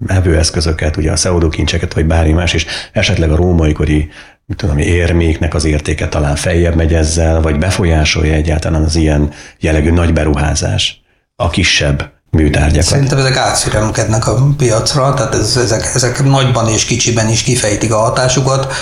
evőeszközöket, 0.06 0.96
ugye 0.96 1.12
a 1.12 1.16
szeudokincseket, 1.16 1.94
vagy 1.94 2.06
bármi 2.06 2.32
más, 2.32 2.52
és 2.52 2.66
esetleg 2.92 3.30
a 3.30 3.36
római 3.36 3.72
kori 3.72 4.08
tudom, 4.56 4.78
érméknek 4.78 5.54
az 5.54 5.64
értéke 5.64 6.08
talán 6.08 6.36
feljebb 6.36 6.74
megy 6.74 6.94
ezzel, 6.94 7.40
vagy 7.40 7.58
befolyásolja 7.58 8.32
egyáltalán 8.32 8.82
az 8.82 8.96
ilyen 8.96 9.30
jellegű 9.60 9.90
nagy 9.90 10.12
beruházás 10.12 11.00
a 11.36 11.50
kisebb 11.50 12.10
műtárgyakat. 12.30 12.84
Szerintem 12.84 13.18
ezek 13.18 13.36
átszüremkednek 13.36 14.26
a 14.26 14.46
piacra, 14.56 15.14
tehát 15.14 15.34
ez, 15.34 15.56
ezek, 15.56 15.90
ezek 15.94 16.24
nagyban 16.24 16.68
és 16.68 16.84
kicsiben 16.84 17.28
is 17.28 17.42
kifejtik 17.42 17.92
a 17.92 17.96
hatásukat 17.96 18.74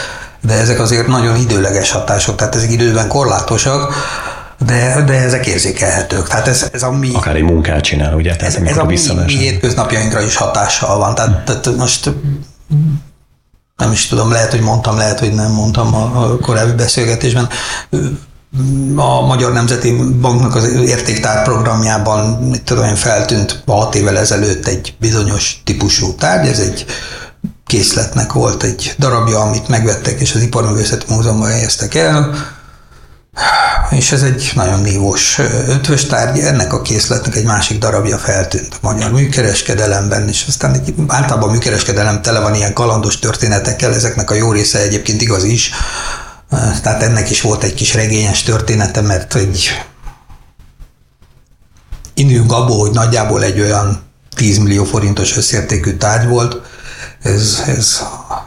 de 0.47 0.55
ezek 0.55 0.81
azért 0.81 1.07
nagyon 1.07 1.37
időleges 1.37 1.91
hatások, 1.91 2.37
tehát 2.37 2.55
ezek 2.55 2.71
időben 2.71 3.09
korlátosak, 3.09 3.95
de, 4.67 5.03
de 5.07 5.13
ezek 5.13 5.47
érzékelhetők. 5.47 6.29
Tehát 6.29 6.49
ez, 6.49 6.69
ez 6.73 6.83
a 6.83 6.91
mi... 6.91 7.11
Akár 7.15 7.37
egy 7.37 7.43
munkát 7.43 7.81
csinál, 7.81 8.15
ugye? 8.15 8.37
Tehát 8.37 8.55
ez, 8.55 8.63
ez 8.63 8.77
a 8.77 8.85
mi, 8.85 8.99
mi 9.27 9.37
hétköznapjainkra 9.37 10.21
is 10.21 10.37
hatással 10.37 10.99
van. 10.99 11.15
Tehát, 11.15 11.31
hmm. 11.31 11.45
tehát 11.45 11.79
most 11.79 12.11
nem 13.77 13.93
is 13.93 14.07
tudom, 14.07 14.31
lehet, 14.31 14.51
hogy 14.51 14.61
mondtam, 14.61 14.97
lehet, 14.97 15.19
hogy 15.19 15.33
nem 15.33 15.53
mondtam 15.53 15.95
a, 15.95 16.25
a 16.25 16.39
korábbi 16.39 16.73
beszélgetésben. 16.73 17.49
A 18.97 19.27
Magyar 19.27 19.53
Nemzeti 19.53 19.93
Banknak 20.21 20.55
az 20.55 20.65
értéktár 20.65 21.45
programjában, 21.45 22.31
mit 22.31 22.63
tudom 22.63 22.85
én, 22.85 22.95
feltűnt 22.95 23.63
6 23.67 23.95
évvel 23.95 24.19
ezelőtt 24.19 24.67
egy 24.67 24.95
bizonyos 24.99 25.63
típusú 25.65 26.15
tárgy, 26.15 26.49
ez 26.49 26.59
egy 26.59 26.87
készletnek 27.67 28.33
volt 28.33 28.63
egy 28.63 28.95
darabja, 28.99 29.41
amit 29.41 29.69
megvettek, 29.69 30.21
és 30.21 30.35
az 30.35 30.43
Iparművészeti 30.43 31.05
Múzeumban 31.09 31.51
helyeztek 31.51 31.95
el, 31.95 32.35
és 33.91 34.13
ez 34.13 34.23
egy 34.23 34.53
nagyon 34.55 34.81
nívós 34.81 35.39
ötvös 35.69 36.05
tárgy, 36.05 36.39
ennek 36.39 36.73
a 36.73 36.83
készletnek 36.83 37.37
egy 37.37 37.45
másik 37.45 37.79
darabja 37.79 38.19
feltűnt 38.19 38.75
a 38.75 38.93
magyar 38.93 39.11
műkereskedelemben, 39.11 40.29
és 40.29 40.45
aztán 40.49 40.75
egy, 40.75 40.95
általában 41.07 41.49
a 41.49 41.53
műkereskedelem 41.53 42.23
tele 42.23 42.41
van 42.41 42.55
ilyen 42.55 42.73
kalandos 42.73 43.19
történetekkel, 43.19 43.95
ezeknek 43.95 44.31
a 44.31 44.35
jó 44.35 44.53
része 44.53 44.79
egyébként 44.79 45.23
igaz 45.23 45.45
is, 45.45 45.71
tehát 46.83 47.03
ennek 47.03 47.31
is 47.31 47.41
volt 47.41 47.63
egy 47.63 47.75
kis 47.75 47.95
regényes 47.95 48.43
története, 48.43 49.01
mert 49.01 49.35
egy 49.35 49.71
Inő 52.15 52.47
Gabó, 52.47 52.81
hogy 52.81 52.91
nagyjából 52.91 53.43
egy 53.43 53.61
olyan 53.61 54.03
10 54.37 54.59
millió 54.59 54.85
forintos 54.85 55.37
összértékű 55.37 55.97
tárgy 55.97 56.29
volt, 56.29 56.61
ez, 57.25 57.63
ez 57.67 58.03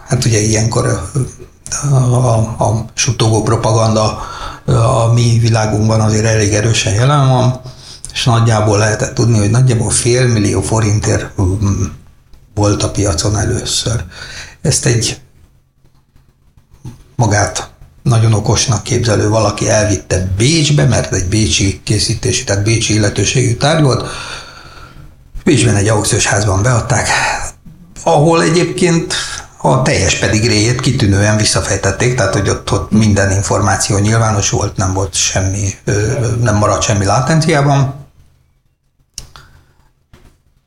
hát 0.08 0.26
ugye 0.26 0.40
ilyenkor 0.40 0.86
a, 0.86 1.96
a, 1.96 2.38
a 2.64 2.86
suttogó 2.94 3.44
propaganda 3.44 4.22
a 4.66 5.14
mi 5.14 5.38
világunkban 5.40 6.02
azért 6.02 6.26
elég 6.26 6.54
erősen 6.54 6.94
jelen 6.94 7.28
van, 7.28 7.62
és 8.14 8.24
nagyjából 8.24 8.78
lehetett 8.78 9.14
tudni, 9.14 9.38
hogy 9.38 9.50
nagyjából 9.50 9.90
fél 9.90 10.28
millió 10.28 10.62
forintért 10.62 11.42
mm, 11.42 11.84
volt 12.56 12.84
a 12.84 12.92
piacon 12.92 13.38
először. 13.38 14.04
Ezt 14.62 14.86
egy 14.86 15.20
magát 17.16 17.70
nagyon 18.04 18.34
okosnak 18.34 18.84
képzelő 18.84 19.30
valaki 19.30 19.70
elvitte 19.70 20.28
Bécsbe, 20.38 20.86
mert 20.86 21.14
egy 21.14 21.28
bécsi 21.28 21.82
készítési, 21.84 22.44
tehát 22.44 22.64
bécsi 22.64 22.94
illetőségű 22.94 23.56
tárgy 23.56 23.84
volt. 23.84 24.08
Bécsben 25.44 25.76
egy 25.76 25.88
aukciós 25.88 26.26
házban 26.26 26.62
beadták, 26.64 27.08
ahol 28.08 28.42
egyébként 28.42 29.14
a 29.58 29.82
teljes 29.82 30.16
pedigréjét 30.16 30.82
kitűnően 30.82 31.38
visszafejtették, 31.38 32.16
tehát 32.16 32.34
hogy 32.34 32.50
ott, 32.50 32.72
ott 32.72 32.92
minden 32.92 33.32
információ 33.32 33.98
nyilvános 33.98 34.50
volt, 34.50 34.78
nem 34.78 34.94
volt 34.94 35.14
semmi, 35.14 35.70
nem 36.42 36.56
maradt 36.56 36.82
semmi 36.82 37.06
látenciában. 37.06 38.06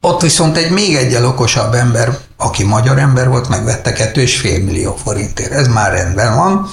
Ott 0.00 0.20
viszont 0.20 0.56
egy 0.56 0.70
még 0.70 0.96
egyel 0.96 1.26
okosabb 1.26 1.74
ember, 1.74 2.18
aki 2.36 2.64
magyar 2.64 2.98
ember 2.98 3.28
volt, 3.28 3.48
megvette 3.48 3.92
kettő 3.92 4.20
és 4.20 4.38
fél 4.38 4.64
millió 4.64 4.96
forintért. 4.96 5.52
Ez 5.52 5.68
már 5.68 5.92
rendben 5.92 6.36
van. 6.36 6.70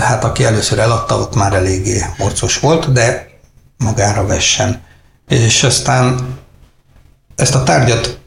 Hát 0.00 0.24
aki 0.24 0.44
először 0.44 0.78
eladta, 0.78 1.18
ott 1.18 1.34
már 1.34 1.52
eléggé 1.52 2.04
morcos 2.18 2.58
volt, 2.58 2.92
de 2.92 3.26
magára 3.76 4.26
vessen. 4.26 4.82
És 5.28 5.62
aztán 5.62 6.38
ezt 7.36 7.54
a 7.54 7.62
tárgyat 7.62 8.18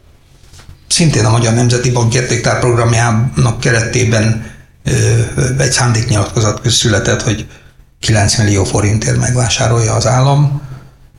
szintén 0.88 1.26
a 1.26 1.30
Magyar 1.30 1.54
Nemzeti 1.54 1.92
Bank 1.92 2.14
értéktár 2.14 2.60
programjának 2.60 3.60
keretében 3.60 4.52
egy 5.58 5.72
szándéknyilatkozat 5.72 6.70
született, 6.70 7.22
hogy 7.22 7.48
9 8.00 8.38
millió 8.38 8.64
forintért 8.64 9.18
megvásárolja 9.18 9.94
az 9.94 10.08
állam, 10.08 10.62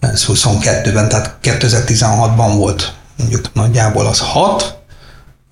ez 0.00 0.24
22-ben, 0.28 1.08
tehát 1.08 1.36
2016-ban 1.42 2.52
volt 2.56 2.94
mondjuk 3.16 3.54
nagyjából 3.54 4.06
az 4.06 4.18
6, 4.18 4.76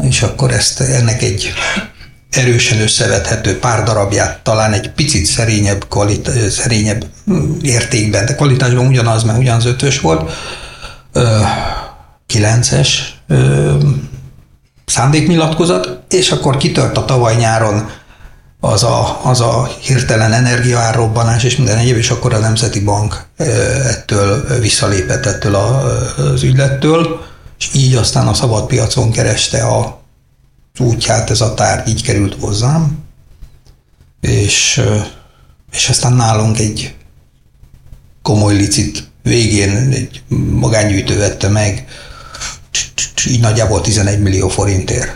és 0.02 0.22
akkor 0.22 0.52
ezt 0.52 0.80
ennek 0.80 1.22
egy 1.22 1.52
erősen 2.30 2.80
összevethető 2.80 3.58
pár 3.58 3.82
darabját, 3.82 4.40
talán 4.42 4.72
egy 4.72 4.90
picit 4.90 5.26
szerényebb, 5.26 5.88
kvalit- 5.88 6.50
szerényebb 6.50 7.06
értékben, 7.62 8.26
de 8.26 8.34
kvalitásban 8.34 8.86
ugyanaz, 8.86 9.22
mert 9.22 9.38
ugyanaz 9.38 9.64
ötös 9.64 10.00
volt, 10.00 10.30
ö, 11.12 11.40
9-es 12.34 12.88
ö, 13.26 13.74
szándéknyilatkozat, 14.84 16.02
és 16.08 16.30
akkor 16.30 16.56
kitört 16.56 16.96
a 16.96 17.04
tavaly 17.04 17.36
nyáron 17.36 17.90
az 18.60 18.82
a, 18.82 19.20
az 19.24 19.40
a 19.40 19.70
hirtelen 19.80 20.32
energiaárrobbanás 20.32 21.44
és 21.44 21.56
minden 21.56 21.76
egyéb, 21.76 21.96
és 21.96 22.10
akkor 22.10 22.34
a 22.34 22.38
Nemzeti 22.38 22.80
Bank 22.80 23.26
ettől 23.86 24.58
visszalépett 24.60 25.26
ettől 25.26 25.54
az 25.54 26.42
ügylettől, 26.42 27.20
és 27.58 27.70
így 27.74 27.94
aztán 27.94 28.26
a 28.26 28.34
szabad 28.34 28.66
piacon 28.66 29.10
kereste 29.10 29.64
a 29.64 30.00
útját 30.78 31.30
ez 31.30 31.40
a 31.40 31.54
tárgy, 31.54 31.88
így 31.88 32.02
került 32.02 32.36
hozzám, 32.40 33.04
és, 34.20 34.82
és 35.72 35.88
aztán 35.88 36.12
nálunk 36.12 36.58
egy 36.58 36.94
komoly 38.22 38.54
licit 38.54 39.10
végén 39.22 39.70
egy 39.76 40.22
magángyűjtő 40.50 41.18
vette 41.18 41.48
meg, 41.48 41.86
így 43.28 43.40
nagyjából 43.40 43.80
11 43.80 44.20
millió 44.20 44.48
forintért. 44.48 45.14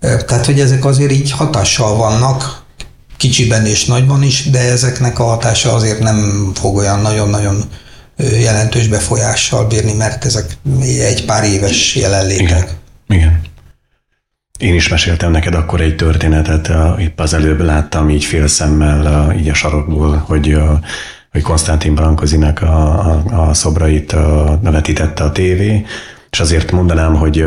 Tehát, 0.00 0.46
hogy 0.46 0.60
ezek 0.60 0.84
azért 0.84 1.12
így 1.12 1.30
hatással 1.30 1.96
vannak, 1.96 2.64
kicsiben 3.16 3.66
és 3.66 3.84
nagyban 3.84 4.22
is, 4.22 4.50
de 4.50 4.58
ezeknek 4.58 5.18
a 5.18 5.24
hatása 5.24 5.72
azért 5.72 5.98
nem 5.98 6.50
fog 6.54 6.76
olyan 6.76 7.00
nagyon-nagyon 7.00 7.64
jelentős 8.16 8.88
befolyással 8.88 9.66
bírni, 9.66 9.92
mert 9.92 10.24
ezek 10.24 10.56
egy 10.80 11.24
pár 11.24 11.44
éves 11.44 11.94
jelenlétek. 11.94 12.46
Igen. 12.46 12.68
Igen. 13.08 13.40
Én 14.58 14.74
is 14.74 14.88
meséltem 14.88 15.30
neked 15.30 15.54
akkor 15.54 15.80
egy 15.80 15.96
történetet, 15.96 16.70
épp 16.98 17.20
az 17.20 17.34
előbb 17.34 17.60
láttam 17.60 18.10
így 18.10 18.24
félszemmel 18.24 19.32
így 19.36 19.48
a 19.48 19.54
sarokból, 19.54 20.24
hogy 20.26 20.58
hogy 21.36 21.44
Konstantin 21.44 21.94
Brankozinak 21.94 22.62
a, 22.62 22.98
a, 23.10 23.48
a 23.48 23.54
szobrait 23.54 24.16
vetítette 24.60 25.24
a 25.24 25.32
tévé, 25.32 25.84
és 26.30 26.40
azért 26.40 26.72
mondanám, 26.72 27.14
hogy 27.14 27.46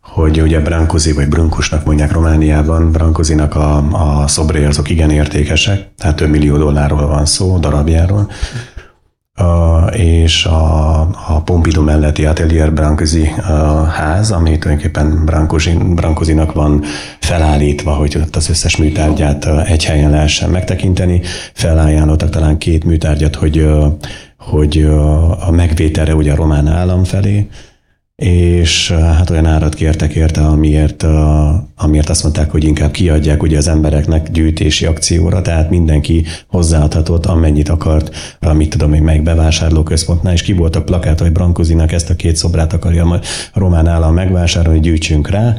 hogy 0.00 0.40
ugye 0.40 0.60
Brankozi 0.60 1.12
vagy 1.12 1.28
Brunkusnak 1.28 1.84
mondják 1.84 2.12
Romániában, 2.12 2.92
Brankozinak 2.92 3.54
a, 3.54 3.76
a 4.22 4.28
szobrai 4.28 4.64
azok 4.64 4.90
igen 4.90 5.10
értékesek, 5.10 5.88
tehát 5.98 6.16
több 6.16 6.30
millió 6.30 6.56
dollárról 6.56 7.06
van 7.06 7.26
szó, 7.26 7.58
darabjáról, 7.58 8.30
Uh, 9.40 9.98
és 9.98 10.44
a, 10.44 11.00
a 11.00 11.42
Pompidou 11.44 11.84
melletti 11.84 12.24
Atelier 12.24 12.72
Brankozi 12.72 13.20
uh, 13.20 13.44
ház, 13.86 14.30
ami 14.30 14.58
tulajdonképpen 14.58 15.24
Brankozinak 15.94 16.52
van 16.52 16.82
felállítva, 17.18 17.92
hogy 17.92 18.16
ott 18.16 18.36
az 18.36 18.48
összes 18.48 18.76
műtárgyát 18.76 19.44
uh, 19.44 19.70
egy 19.70 19.84
helyen 19.84 20.10
lehessen 20.10 20.50
megtekinteni. 20.50 21.20
Felajánlottak 21.52 22.30
talán 22.30 22.58
két 22.58 22.84
műtárgyat, 22.84 23.34
hogy, 23.34 23.68
hogy 24.38 24.82
a 25.40 25.50
megvételre 25.50 26.14
ugye 26.14 26.32
a 26.32 26.36
román 26.36 26.66
állam 26.66 27.04
felé, 27.04 27.48
és 28.16 28.90
hát 28.90 29.30
olyan 29.30 29.46
árat 29.46 29.74
kértek 29.74 30.14
érte, 30.14 30.40
amiért, 30.40 31.04
amiért 31.76 32.08
azt 32.08 32.22
mondták, 32.22 32.50
hogy 32.50 32.64
inkább 32.64 32.90
kiadják 32.90 33.42
ugye 33.42 33.56
az 33.56 33.68
embereknek 33.68 34.30
gyűjtési 34.30 34.86
akcióra, 34.86 35.42
tehát 35.42 35.70
mindenki 35.70 36.24
hozzáadhatott, 36.46 37.26
amennyit 37.26 37.68
akart, 37.68 38.16
amit 38.40 38.70
tudom 38.70 38.90
még 38.90 39.00
meg 39.00 39.22
bevásárlóközpontnál, 39.22 40.32
és 40.32 40.42
ki 40.42 40.52
voltak 40.52 40.84
plakát, 40.84 41.20
hogy 41.20 41.32
Brankozinak 41.32 41.92
ezt 41.92 42.10
a 42.10 42.16
két 42.16 42.36
szobrát 42.36 42.72
akarja 42.72 43.20
a 43.52 43.58
román 43.58 43.86
állam 43.86 44.14
megvásárolni, 44.14 44.80
gyűjtsünk 44.80 45.30
rá, 45.30 45.56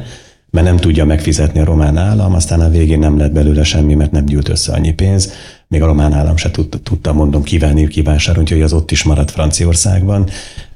mert 0.50 0.66
nem 0.66 0.76
tudja 0.76 1.04
megfizetni 1.04 1.60
a 1.60 1.64
román 1.64 1.96
állam, 1.96 2.34
aztán 2.34 2.60
a 2.60 2.68
végén 2.68 2.98
nem 2.98 3.18
lett 3.18 3.32
belőle 3.32 3.64
semmi, 3.64 3.94
mert 3.94 4.10
nem 4.10 4.24
gyűlt 4.24 4.48
össze 4.48 4.72
annyi 4.72 4.92
pénz. 4.92 5.32
Még 5.68 5.82
a 5.82 5.86
román 5.86 6.12
állam 6.12 6.36
se 6.36 6.50
tudta, 6.50 6.78
tudta 6.78 7.12
mondom, 7.12 7.42
kivenni, 7.42 7.88
kivásárolni, 7.88 8.48
úgyhogy 8.48 8.62
az 8.62 8.72
ott 8.72 8.90
is 8.90 9.02
maradt 9.02 9.30
Franciaországban. 9.30 10.28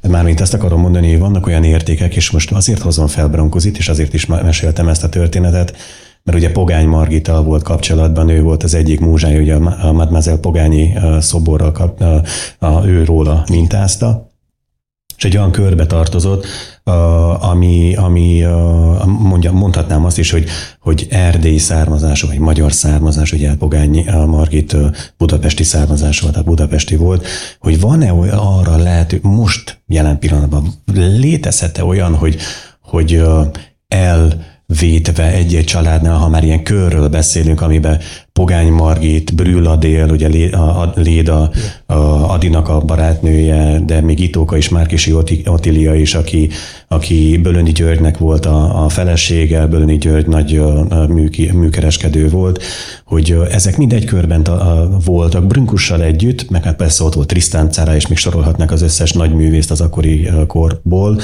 Mármint 0.09 0.41
azt 0.41 0.55
akarom 0.55 0.81
mondani, 0.81 1.11
hogy 1.11 1.19
vannak 1.19 1.47
olyan 1.47 1.65
értékek, 1.65 2.17
és 2.17 2.31
most 2.31 2.53
azért 2.53 2.81
hozom 2.81 3.07
fel 3.07 3.29
Brankozit, 3.29 3.79
és 3.79 3.89
azért 3.89 4.15
is 4.15 4.27
meséltem 4.27 4.89
ezt 4.89 5.05
a 5.05 5.09
történetet, 5.09 5.77
mert 6.23 6.39
ugye 6.39 6.53
Pogány 6.53 6.87
Margita 6.87 7.43
volt 7.43 7.63
kapcsolatban, 7.63 8.29
ő 8.29 8.43
volt 8.43 8.63
az 8.63 8.75
egyik 8.75 9.01
múzsája, 9.01 9.41
ugye 9.41 9.55
a 9.55 9.93
Mademoiselle 9.93 10.39
Pogányi 10.39 10.95
szoborral, 11.21 11.73
kap, 11.73 12.01
a, 12.01 12.23
a, 12.59 12.87
ő 12.87 13.05
róla 13.05 13.45
mintázta, 13.51 14.30
és 15.21 15.27
egy 15.27 15.37
olyan 15.37 15.51
körbe 15.51 15.87
tartozott, 15.87 16.47
ami, 17.41 17.95
ami 17.95 18.45
mondja, 19.07 19.53
mondhatnám 19.53 20.05
azt 20.05 20.19
is, 20.19 20.31
hogy, 20.31 20.49
hogy 20.81 21.07
erdélyi 21.11 21.59
származású, 21.59 22.27
vagy 22.27 22.39
magyar 22.39 22.73
származású, 22.73 23.37
ugye 23.37 23.55
Pogányi 23.55 24.05
Margit 24.27 24.77
budapesti 25.17 25.63
származású, 25.63 26.31
tehát 26.31 26.45
budapesti 26.45 26.97
volt, 26.97 27.27
hogy 27.59 27.81
van-e 27.81 28.11
arra 28.37 28.77
lehető, 28.77 29.19
most 29.23 29.83
jelen 29.87 30.19
pillanatban 30.19 30.73
létezhet-e 30.95 31.85
olyan, 31.85 32.15
hogy, 32.15 32.37
hogy 32.83 33.23
el 33.89 34.45
vétve 34.79 35.33
egy-egy 35.33 35.65
családnál, 35.65 36.17
ha 36.17 36.29
már 36.29 36.45
ilyen 36.45 36.63
körről 36.63 37.09
beszélünk, 37.09 37.61
amiben 37.61 38.01
Pogány 38.41 38.73
Margit, 38.73 39.35
Brül 39.35 39.67
Adél, 39.67 40.09
ugye 40.11 40.57
a 40.57 40.93
Léda, 40.95 41.51
a 41.87 41.95
Adinak 42.33 42.69
a 42.69 42.81
barátnője, 42.81 43.81
de 43.87 44.01
még 44.01 44.21
Itóka 44.21 44.57
is, 44.57 44.69
Márkisi 44.69 45.13
Otilia 45.45 45.95
is, 45.95 46.15
aki, 46.15 46.49
aki 46.89 47.39
Bölöni 47.43 47.73
Györgynek 47.73 48.19
volt 48.19 48.47
a, 48.47 48.85
a 48.85 48.89
felesége, 48.89 49.67
Bölöni 49.67 49.99
György 49.99 50.27
nagy 50.27 50.63
műki, 51.09 51.51
műkereskedő 51.53 52.29
volt, 52.29 52.63
hogy 53.05 53.37
ezek 53.51 53.77
mindegy 53.77 54.05
körben 54.05 54.47
voltak, 55.05 55.47
Brünkussal 55.47 56.03
együtt, 56.03 56.51
meg 56.51 56.65
hát 56.65 56.77
persze 56.77 57.05
ott 57.05 57.15
volt 57.15 57.29
Trisztán 57.29 57.71
Cára, 57.71 57.95
és 57.95 58.07
még 58.07 58.19
sorolhatnak 58.19 58.71
az 58.71 58.83
összes 58.83 59.13
nagy 59.13 59.35
művészt 59.35 59.71
az 59.71 59.81
akkori 59.81 60.29
korból, 60.47 61.21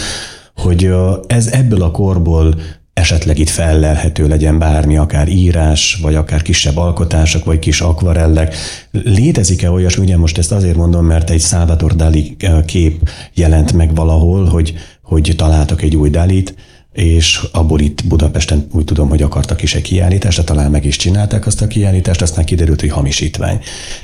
hogy 0.56 0.94
ez 1.26 1.46
ebből 1.46 1.82
a 1.82 1.90
korból 1.90 2.54
esetleg 2.96 3.38
itt 3.38 3.48
fellelhető 3.48 4.28
legyen 4.28 4.58
bármi, 4.58 4.96
akár 4.96 5.28
írás, 5.28 5.98
vagy 6.02 6.14
akár 6.14 6.42
kisebb 6.42 6.76
alkotások, 6.76 7.44
vagy 7.44 7.58
kis 7.58 7.80
akvarellek. 7.80 8.54
Létezik-e 8.90 9.70
olyasmi, 9.70 10.04
ugye 10.04 10.16
most 10.16 10.38
ezt 10.38 10.52
azért 10.52 10.76
mondom, 10.76 11.06
mert 11.06 11.30
egy 11.30 11.40
Salvador 11.40 11.96
Dali 11.96 12.36
eh, 12.38 12.62
kép 12.64 13.10
jelent 13.34 13.72
meg 13.72 13.94
valahol, 13.94 14.44
hogy, 14.44 14.74
hogy 15.02 15.32
találtak 15.36 15.82
egy 15.82 15.96
új 15.96 16.10
Dalit, 16.10 16.54
és 16.92 17.40
abból 17.52 17.80
itt 17.80 18.06
Budapesten 18.06 18.66
úgy 18.72 18.84
tudom, 18.84 19.08
hogy 19.08 19.22
akartak 19.22 19.62
is 19.62 19.74
egy 19.74 19.82
kiállítást, 19.82 20.38
de 20.38 20.44
talán 20.44 20.70
meg 20.70 20.84
is 20.84 20.96
csinálták 20.96 21.46
azt 21.46 21.62
a 21.62 21.66
kiállítást, 21.66 22.22
aztán 22.22 22.44
kiderült, 22.44 22.80
hogy 22.80 22.90
hamisítvány. 22.90 23.60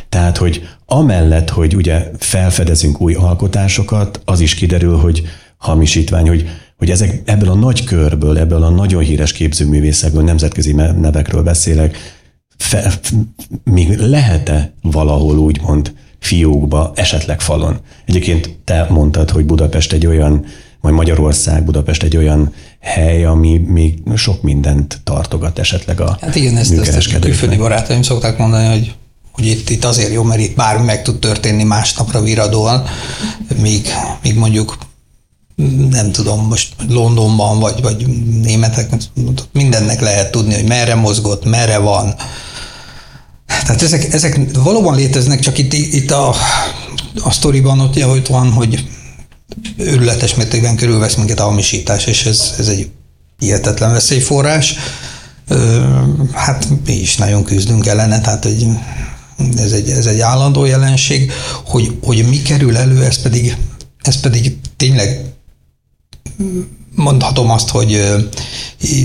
Tehát, 0.09 0.37
hogy 0.37 0.68
amellett, 0.87 1.50
hogy 1.50 1.76
ugye 1.76 2.11
felfedezünk 2.18 3.00
új 3.00 3.14
alkotásokat, 3.14 4.20
az 4.24 4.40
is 4.40 4.55
kiderül, 4.55 4.96
hogy 4.96 5.22
hamisítvány, 5.57 6.28
hogy 6.28 6.48
hogy 6.83 6.90
ezek, 6.90 7.23
ebből 7.25 7.51
a 7.51 7.55
nagy 7.55 7.85
körből, 7.85 8.38
ebből 8.38 8.62
a 8.62 8.68
nagyon 8.68 9.03
híres 9.03 9.33
képzőművészekből, 9.33 10.23
nemzetközi 10.23 10.73
nevekről 10.73 11.42
beszélek, 11.42 11.97
fe, 12.57 12.92
még 13.64 13.99
lehet-e 13.99 14.73
valahol 14.81 15.38
úgymond 15.38 15.92
fiókba, 16.18 16.92
esetleg 16.95 17.40
falon? 17.40 17.79
Egyébként 18.05 18.59
te 18.64 18.87
mondtad, 18.90 19.31
hogy 19.31 19.45
Budapest 19.45 19.92
egy 19.92 20.07
olyan, 20.07 20.45
vagy 20.81 20.92
Magyarország, 20.92 21.64
Budapest 21.64 22.03
egy 22.03 22.16
olyan 22.16 22.53
hely, 22.81 23.25
ami 23.25 23.59
még 23.59 23.99
sok 24.14 24.42
mindent 24.42 25.01
tartogat 25.05 25.59
esetleg 25.59 26.01
a 26.01 26.18
Hát 26.21 26.35
igen, 26.35 26.57
ezt, 26.57 26.79
ezt 26.79 27.14
a 27.14 27.18
külföldi 27.18 27.57
barátaim 27.57 28.03
szokták 28.03 28.38
mondani, 28.38 28.66
hogy 28.66 28.95
hogy 29.33 29.47
itt, 29.47 29.71
itt 29.71 29.85
azért 29.85 30.12
jó, 30.12 30.23
mert 30.23 30.40
itt 30.40 30.57
bármi 30.57 30.85
meg 30.85 31.03
tud 31.03 31.18
történni 31.18 31.62
másnapra 31.62 32.23
viradóan, 32.23 32.85
míg, 33.61 33.87
míg 34.23 34.38
mondjuk 34.38 34.79
nem 35.91 36.12
tudom, 36.12 36.47
most 36.47 36.75
Londonban, 36.88 37.59
vagy, 37.61 37.83
vagy 37.83 38.07
németek, 38.43 38.91
mindennek 39.53 40.01
lehet 40.01 40.31
tudni, 40.31 40.55
hogy 40.55 40.69
merre 40.69 40.95
mozgott, 40.95 41.45
merre 41.45 41.79
van. 41.79 42.15
Tehát 43.47 43.83
ezek, 43.83 44.12
ezek 44.12 44.41
valóban 44.53 44.97
léteznek, 44.97 45.41
csak 45.41 45.59
itt, 45.59 45.73
itt 45.73 46.11
a, 46.11 46.35
a 47.23 47.31
sztoriban 47.31 47.81
ott, 47.81 48.03
hogy 48.03 48.27
van, 48.29 48.51
hogy 48.53 48.85
őrületes 49.77 50.35
mértékben 50.35 50.77
körülvesz 50.77 51.15
minket 51.15 51.41
a 51.41 51.45
hamisítás, 51.45 52.07
és 52.07 52.25
ez, 52.25 52.55
ez 52.59 52.69
egy 52.69 52.91
hihetetlen 53.38 53.93
veszélyforrás. 53.93 54.75
Hát 56.33 56.69
mi 56.87 56.93
is 56.93 57.17
nagyon 57.17 57.45
küzdünk 57.45 57.87
ellene, 57.87 58.21
tehát 58.21 58.45
egy, 58.45 58.67
ez, 59.57 59.73
egy, 59.73 59.91
ez 59.91 60.07
egy 60.07 60.21
állandó 60.21 60.65
jelenség, 60.65 61.33
hogy, 61.65 61.99
hogy 62.03 62.29
mi 62.29 62.43
kerül 62.43 62.77
elő, 62.77 63.05
ez 63.05 63.23
pedig, 63.23 63.57
ez 64.03 64.21
pedig 64.21 64.57
tényleg 64.77 65.33
mondhatom 66.95 67.51
azt, 67.51 67.68
hogy 67.68 68.18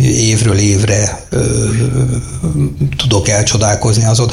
évről 0.03 0.57
évre 0.57 1.27
tudok 2.97 3.27
elcsodálkozni 3.27 4.05
azon. 4.05 4.29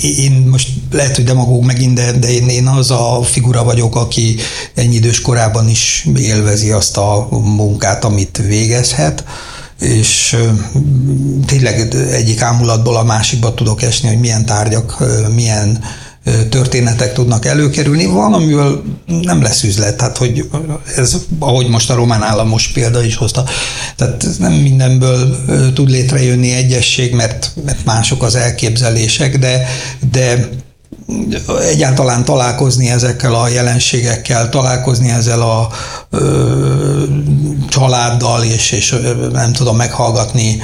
én 0.00 0.32
most 0.32 0.68
lehet, 0.90 1.16
hogy 1.16 1.24
demagóg 1.24 1.64
megint, 1.64 1.94
de, 1.94 2.12
de 2.12 2.32
én, 2.32 2.48
én 2.48 2.66
az 2.66 2.90
a 2.90 3.20
figura 3.22 3.64
vagyok, 3.64 3.96
aki 3.96 4.36
ennyi 4.74 4.94
idős 4.94 5.20
korában 5.20 5.68
is 5.68 6.08
élvezi 6.16 6.70
azt 6.70 6.96
a 6.96 7.28
munkát, 7.30 8.04
amit 8.04 8.42
végezhet 8.46 9.24
és 9.80 10.36
tényleg 11.46 11.94
egyik 11.94 12.40
ámulatból 12.40 12.96
a 12.96 13.02
másikba 13.04 13.54
tudok 13.54 13.82
esni, 13.82 14.08
hogy 14.08 14.20
milyen 14.20 14.44
tárgyak, 14.46 15.04
milyen 15.34 15.84
történetek 16.48 17.12
tudnak 17.12 17.44
előkerülni, 17.44 18.06
van, 18.06 18.32
amivel 18.32 18.82
nem 19.06 19.42
lesz 19.42 19.62
üzlet, 19.62 19.96
tehát 19.96 20.16
hogy 20.16 20.48
ez, 20.96 21.16
ahogy 21.38 21.68
most 21.68 21.90
a 21.90 21.94
román 21.94 22.22
államos 22.22 22.68
példa 22.68 23.04
is 23.04 23.16
hozta, 23.16 23.44
tehát 23.96 24.26
nem 24.38 24.52
mindenből 24.52 25.42
tud 25.74 25.90
létrejönni 25.90 26.52
egyesség, 26.52 27.14
mert, 27.14 27.50
mert 27.64 27.84
mások 27.84 28.22
az 28.22 28.34
elképzelések, 28.34 29.38
de, 29.38 29.66
de 30.12 30.48
egyáltalán 31.70 32.24
találkozni 32.24 32.90
ezekkel 32.90 33.34
a 33.34 33.48
jelenségekkel, 33.48 34.48
találkozni 34.48 35.10
ezzel 35.10 35.42
a 35.42 35.68
ö, 36.10 37.02
családdal, 37.68 38.44
és, 38.44 38.72
és 38.72 38.94
nem 39.32 39.52
tudom 39.52 39.76
meghallgatni 39.76 40.58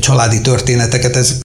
családi 0.00 0.40
történeteket, 0.40 1.16
ez 1.16 1.43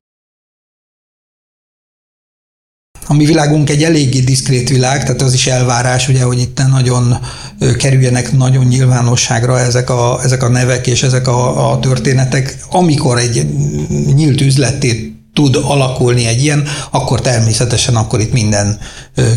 a 3.11 3.13
mi 3.13 3.25
világunk 3.25 3.69
egy 3.69 3.83
eléggé 3.83 4.19
diszkrét 4.19 4.69
világ, 4.69 5.03
tehát 5.03 5.21
az 5.21 5.33
is 5.33 5.47
elvárás, 5.47 6.07
ugye, 6.07 6.23
hogy 6.23 6.39
itt 6.39 6.61
nagyon 6.69 7.17
kerüljenek 7.77 8.31
nagyon 8.31 8.65
nyilvánosságra 8.65 9.59
ezek 9.59 9.89
a, 9.89 10.19
ezek 10.23 10.43
a 10.43 10.47
nevek 10.47 10.87
és 10.87 11.03
ezek 11.03 11.27
a, 11.27 11.71
a 11.71 11.79
történetek. 11.79 12.57
Amikor 12.69 13.17
egy 13.17 13.47
nyílt 14.15 14.41
üzletét 14.41 15.13
tud 15.33 15.55
alakulni 15.55 16.25
egy 16.25 16.43
ilyen, 16.43 16.67
akkor 16.91 17.21
természetesen 17.21 17.95
akkor 17.95 18.19
itt 18.19 18.33
minden 18.33 18.79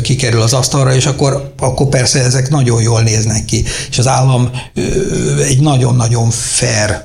kikerül 0.03 0.41
az 0.41 0.53
asztalra, 0.53 0.95
és 0.95 1.07
akkor, 1.07 1.53
akkor 1.59 1.89
persze 1.89 2.23
ezek 2.23 2.51
nagyon 2.51 2.83
jól 2.83 3.03
néznek 3.03 3.45
ki. 3.45 3.65
És 3.91 3.99
az 3.99 4.07
állam 4.07 4.51
egy 5.49 5.61
nagyon-nagyon 5.61 6.31
fair 6.31 7.03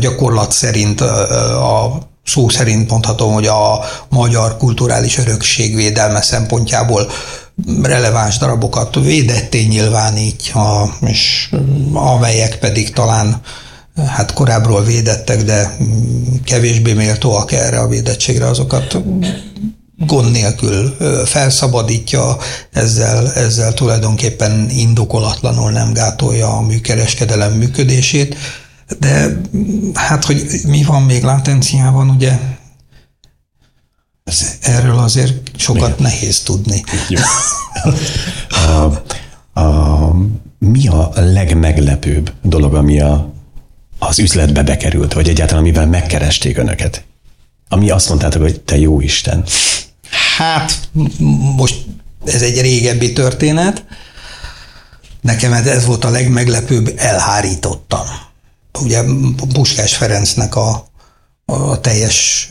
gyakorlat 0.00 0.52
szerint 0.52 1.00
a 1.00 2.00
szó 2.26 2.48
szerint 2.48 2.90
mondhatom, 2.90 3.32
hogy 3.32 3.46
a 3.46 3.80
magyar 4.08 4.56
kulturális 4.56 5.18
örökség 5.18 5.74
védelme 5.74 6.22
szempontjából 6.22 7.10
releváns 7.82 8.38
darabokat 8.38 8.94
védetté 8.94 9.62
nyilvánítja, 9.62 10.96
és 11.00 11.50
amelyek 11.92 12.58
pedig 12.58 12.92
talán 12.92 13.40
hát 14.06 14.32
korábbról 14.32 14.84
védettek, 14.84 15.42
de 15.42 15.76
kevésbé 16.44 16.92
méltóak 16.92 17.52
erre 17.52 17.78
a 17.78 17.88
védettségre, 17.88 18.46
azokat 18.46 18.96
gond 19.98 20.30
nélkül 20.30 20.96
felszabadítja, 21.24 22.36
ezzel, 22.72 23.32
ezzel 23.32 23.72
tulajdonképpen 23.74 24.66
indokolatlanul 24.70 25.70
nem 25.70 25.92
gátolja 25.92 26.56
a 26.56 26.60
műkereskedelem 26.60 27.52
működését, 27.52 28.36
de 28.98 29.40
hát, 29.94 30.24
hogy 30.24 30.60
mi 30.66 30.82
van 30.82 31.02
még 31.02 31.22
látenciában, 31.22 32.10
ugye 32.10 32.38
erről 34.60 34.98
azért 34.98 35.50
sokat 35.56 35.88
Igen. 35.88 36.02
nehéz 36.02 36.40
tudni. 36.40 36.84
Jó. 37.08 37.20
A, 38.48 39.02
a, 39.60 40.14
mi 40.58 40.88
a 40.88 41.10
legmeglepőbb 41.14 42.32
dolog, 42.42 42.74
ami 42.74 43.00
a, 43.00 43.32
az 43.98 44.18
üzletbe 44.18 44.62
bekerült, 44.62 45.12
vagy 45.12 45.28
egyáltalán 45.28 45.62
amivel 45.62 45.86
megkeresték 45.86 46.58
önöket? 46.58 47.04
Ami 47.68 47.90
azt 47.90 48.08
mondtátok, 48.08 48.42
hogy 48.42 48.60
te 48.60 48.78
jó 48.78 49.00
Isten. 49.00 49.44
Hát 50.36 50.88
most 51.56 51.84
ez 52.24 52.42
egy 52.42 52.60
régebbi 52.60 53.12
történet. 53.12 53.84
Nekem 55.20 55.52
ez 55.52 55.84
volt 55.84 56.04
a 56.04 56.10
legmeglepőbb, 56.10 56.92
elhárítottam 56.96 58.06
ugye 58.80 59.02
Puskás 59.52 59.96
Ferencnek 59.96 60.56
a, 60.56 60.88
a 61.44 61.80
teljes 61.80 62.48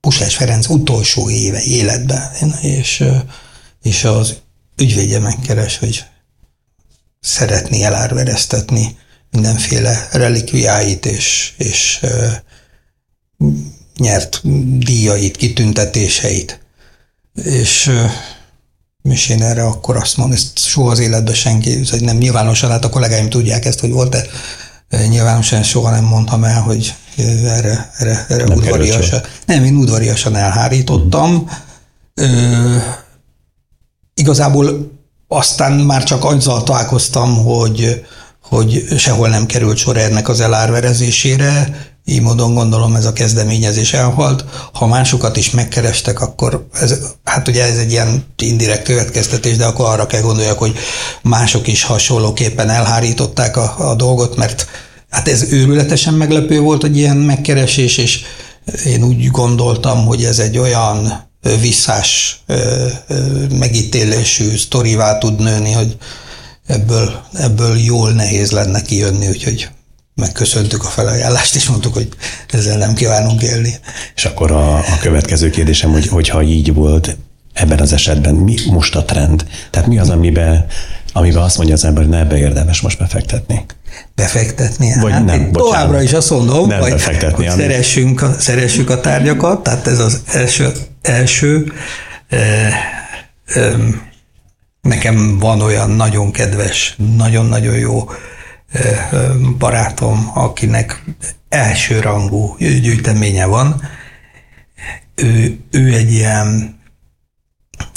Puskás 0.00 0.36
Ferenc 0.36 0.68
utolsó 0.68 1.30
éve 1.30 1.62
életben, 1.62 2.30
és, 2.60 3.04
és 3.82 4.04
az 4.04 4.36
ügyvédje 4.76 5.18
megkeres, 5.18 5.78
hogy 5.78 6.04
szeretné 7.20 7.82
elárvereztetni 7.82 8.96
mindenféle 9.30 10.08
relikviáit, 10.12 11.06
és, 11.06 11.52
és 11.56 12.00
nyert 13.96 14.40
díjait, 14.78 15.36
kitüntetéseit. 15.36 16.60
És, 17.44 17.90
és 19.02 19.28
én 19.28 19.42
erre 19.42 19.64
akkor 19.64 19.96
azt 19.96 20.16
mondom, 20.16 20.36
ezt 20.36 20.58
soha 20.58 20.90
az 20.90 20.98
életben 20.98 21.34
senki, 21.34 21.84
hogy 21.90 22.02
nem 22.02 22.16
nyilvánosan, 22.16 22.70
hát 22.70 22.84
a 22.84 22.88
kollégáim 22.88 23.28
tudják 23.28 23.64
ezt, 23.64 23.80
hogy 23.80 23.90
volt-e 23.90 24.26
Nyilvánosan 24.90 25.62
soha 25.62 25.90
nem 25.90 26.04
mondtam 26.04 26.44
el, 26.44 26.60
hogy 26.60 26.94
erre, 27.44 27.90
erre, 27.98 28.26
erre 28.28 28.44
nem 28.44 28.56
udvariasan. 28.56 29.20
Nem, 29.46 29.64
én 29.64 29.76
udvariasan 29.76 30.36
elhárítottam. 30.36 31.50
Ö, 32.14 32.76
igazából 34.14 34.92
aztán 35.28 35.72
már 35.72 36.04
csak 36.04 36.24
azzal 36.24 36.62
találkoztam, 36.62 37.44
hogy, 37.44 38.06
hogy 38.42 38.86
sehol 38.98 39.28
nem 39.28 39.46
került 39.46 39.76
sor 39.76 39.96
ennek 39.96 40.28
az 40.28 40.40
elárverezésére, 40.40 41.78
így 42.08 42.20
módon 42.20 42.54
gondolom 42.54 42.94
ez 42.94 43.04
a 43.04 43.12
kezdeményezés 43.12 43.92
elhalt. 43.92 44.44
Ha 44.72 44.86
másokat 44.86 45.36
is 45.36 45.50
megkerestek, 45.50 46.20
akkor 46.20 46.66
ez, 46.72 46.98
hát 47.24 47.48
ugye 47.48 47.64
ez 47.64 47.78
egy 47.78 47.90
ilyen 47.90 48.24
indirekt 48.36 48.84
következtetés, 48.84 49.56
de 49.56 49.64
akkor 49.64 49.86
arra 49.86 50.06
kell 50.06 50.20
gondoljak, 50.20 50.58
hogy 50.58 50.74
mások 51.22 51.66
is 51.66 51.82
hasonlóképpen 51.82 52.70
elhárították 52.70 53.56
a, 53.56 53.74
a 53.90 53.94
dolgot, 53.94 54.36
mert 54.36 54.66
hát 55.10 55.28
ez 55.28 55.52
őrületesen 55.52 56.14
meglepő 56.14 56.60
volt, 56.60 56.80
hogy 56.80 56.96
ilyen 56.96 57.16
megkeresés, 57.16 57.96
és 57.96 58.20
én 58.84 59.02
úgy 59.02 59.30
gondoltam, 59.30 60.04
hogy 60.06 60.24
ez 60.24 60.38
egy 60.38 60.58
olyan 60.58 61.28
visszás 61.60 62.40
megítélésű 63.50 64.56
sztorivá 64.56 65.18
tud 65.18 65.40
nőni, 65.40 65.72
hogy 65.72 65.96
ebből, 66.66 67.22
ebből 67.32 67.78
jól 67.78 68.12
nehéz 68.12 68.50
lenne 68.50 68.82
kijönni, 68.82 69.28
úgyhogy 69.28 69.68
megköszöntük 70.16 70.84
a 70.84 70.88
felajánlást, 70.88 71.54
és 71.54 71.68
mondtuk, 71.68 71.94
hogy 71.94 72.08
ezzel 72.50 72.78
nem 72.78 72.94
kívánunk 72.94 73.42
élni. 73.42 73.74
És 74.14 74.24
akkor 74.24 74.50
a, 74.50 74.76
a 74.76 74.98
következő 75.00 75.50
kérdésem, 75.50 75.90
hogy 75.90 76.08
hogyha 76.08 76.42
így 76.42 76.74
volt 76.74 77.16
ebben 77.52 77.78
az 77.78 77.92
esetben, 77.92 78.34
mi 78.34 78.56
most 78.70 78.96
a 78.96 79.04
trend? 79.04 79.46
Tehát 79.70 79.88
mi 79.88 79.98
az, 79.98 80.10
amiben, 80.10 80.66
amiben 81.12 81.42
azt 81.42 81.56
mondja 81.56 81.74
az 81.74 81.84
ember, 81.84 82.02
hogy 82.02 82.12
ne 82.12 82.18
ebbe 82.18 82.38
érdemes 82.38 82.80
most 82.80 82.98
befektetni? 82.98 83.64
Befektetni? 84.14 84.94
Vagy 85.00 85.12
hát 85.12 85.24
nem, 85.24 85.52
továbbra 85.52 86.02
is 86.02 86.12
azt 86.12 86.30
mondom, 86.30 86.68
nem 86.68 86.80
hogy, 86.80 87.02
hogy 87.32 87.46
ami... 87.46 87.62
szeressünk, 87.62 88.22
a, 88.22 88.34
szeressük 88.38 88.90
a 88.90 89.00
tárgyakat, 89.00 89.62
tehát 89.62 89.86
ez 89.86 89.98
az 89.98 90.20
első, 90.32 90.72
első 91.02 91.72
e, 92.28 92.38
e, 93.46 93.76
nekem 94.80 95.38
van 95.38 95.60
olyan 95.60 95.90
nagyon 95.90 96.32
kedves, 96.32 96.96
nagyon-nagyon 97.16 97.74
jó 97.74 98.08
barátom, 99.58 100.30
akinek 100.34 101.04
elsőrangú 101.48 102.56
gyűjteménye 102.58 103.46
van, 103.46 103.82
ő, 105.14 105.58
ő 105.70 105.94
egy 105.94 106.12
ilyen 106.12 106.78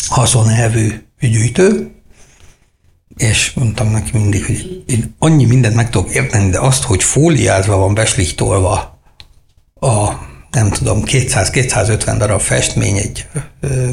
haszonelvű 0.08 1.04
gyűjtő, 1.20 1.92
és 3.18 3.52
mondtam 3.54 3.92
neki 3.92 4.18
mindig, 4.18 4.46
hogy 4.46 4.84
én 4.88 5.16
annyi 5.20 5.46
mindent 5.46 5.76
meg 5.76 5.90
tudok 5.90 6.14
érteni, 6.14 6.50
de 6.50 6.60
azt, 6.60 6.84
hogy 6.84 7.04
fóliázva 7.04 7.78
van 7.78 7.94
beslichtolva 7.94 9.00
a 9.80 10.12
nem 10.52 10.70
tudom, 10.70 11.02
200-250 11.06 12.16
darab 12.18 12.40
festmény 12.40 12.98
egy 12.98 13.28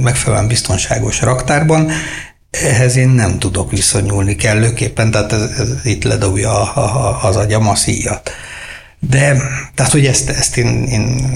megfelelően 0.01 0.49
biztonságos 0.49 1.21
raktárban, 1.21 1.91
ehhez 2.63 2.97
én 2.97 3.09
nem 3.09 3.39
tudok 3.39 3.71
viszonyulni 3.71 4.37
kellőképpen, 4.37 5.11
tehát 5.11 5.33
ez, 5.33 5.41
ez 5.41 5.69
itt 5.85 6.05
ledobja 6.05 6.73
a, 6.73 6.85
a, 6.85 7.25
az 7.29 7.37
agyam 7.37 7.69
a 7.69 7.75
szíjat. 7.75 8.31
De, 8.99 9.37
tehát, 9.75 9.93
hogy 9.93 10.07
ezt, 10.07 10.29
ezt 10.29 10.57
én, 10.57 10.85
én 10.85 11.35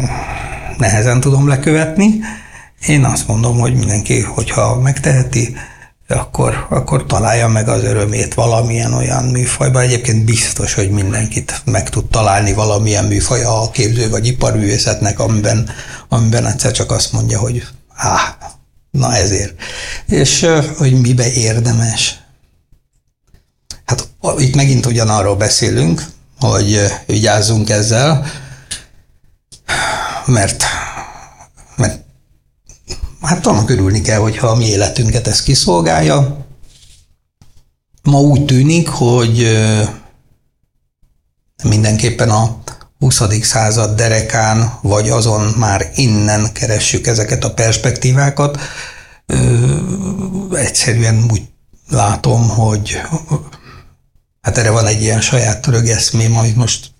nehezen 0.79 1.21
tudom 1.21 1.49
lekövetni. 1.49 2.21
Én 2.87 3.05
azt 3.05 3.27
mondom, 3.27 3.59
hogy 3.59 3.75
mindenki, 3.75 4.21
hogyha 4.21 4.81
megteheti, 4.81 5.57
akkor, 6.09 6.67
akkor 6.71 7.07
találja 7.07 7.49
meg 7.49 7.69
az 7.69 7.85
örömét 7.85 8.35
valamilyen 8.35 8.93
olyan 8.93 9.25
műfajban. 9.25 9.83
Egyébként 9.83 10.25
biztos, 10.25 10.75
hogy 10.75 10.91
mindenkit 10.91 11.63
meg 11.65 11.89
tud 11.91 12.11
találni 12.11 12.53
valamilyen 12.53 13.05
műfaj 13.05 13.43
a 13.43 13.71
képző 13.71 14.11
vagy 14.11 14.27
iparművészetnek, 14.27 15.19
amiben, 15.19 15.71
amiben 16.09 16.47
egyszer 16.47 16.73
csak 16.73 16.91
azt 16.91 17.13
mondja, 17.13 17.39
hogy 17.39 17.67
áh, 17.95 18.21
Na 18.91 19.15
ezért. 19.15 19.55
És 20.07 20.47
hogy 20.77 21.01
mibe 21.01 21.33
érdemes. 21.33 22.21
Hát 23.85 24.09
itt 24.39 24.55
megint 24.55 24.87
ugyanarról 24.87 25.37
beszélünk, 25.37 26.05
hogy 26.39 26.81
vigyázzunk 27.07 27.71
ezzel, 27.71 28.27
mert, 30.27 30.65
mert 31.77 32.05
hát 33.21 33.47
annak 33.47 33.71
örülni 33.71 34.01
kell, 34.01 34.19
hogyha 34.19 34.47
a 34.47 34.55
mi 34.55 34.67
életünket 34.67 35.27
ez 35.27 35.43
kiszolgálja. 35.43 36.47
Ma 38.03 38.21
úgy 38.21 38.45
tűnik, 38.45 38.89
hogy 38.89 39.59
mindenképpen 41.63 42.31
a 42.31 42.60
20. 43.01 43.23
század 43.43 43.97
derekán, 43.97 44.79
vagy 44.83 45.09
azon 45.09 45.41
már 45.41 45.91
innen 45.95 46.53
keressük 46.53 47.07
ezeket 47.07 47.45
a 47.45 47.55
perspektívákat. 47.55 48.59
Egyszerűen 50.53 51.25
úgy 51.31 51.43
látom, 51.89 52.49
hogy 52.49 53.01
hát 54.41 54.59
erre 54.59 54.71
van 54.71 54.87
egy 54.87 55.03
ilyen 55.03 55.21
saját 55.21 55.67
rögeszmém, 55.67 56.37
amit 56.37 56.57
most 56.57 56.91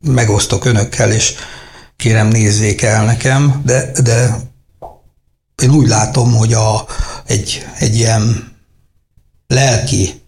megosztok 0.00 0.64
önökkel, 0.64 1.12
és 1.12 1.34
kérem 1.96 2.28
nézzék 2.28 2.82
el 2.82 3.04
nekem, 3.04 3.62
de, 3.64 3.90
de 4.02 4.36
én 5.62 5.70
úgy 5.70 5.88
látom, 5.88 6.32
hogy 6.32 6.52
a, 6.52 6.86
egy, 7.26 7.66
egy 7.78 7.96
ilyen 7.96 8.52
lelki 9.46 10.22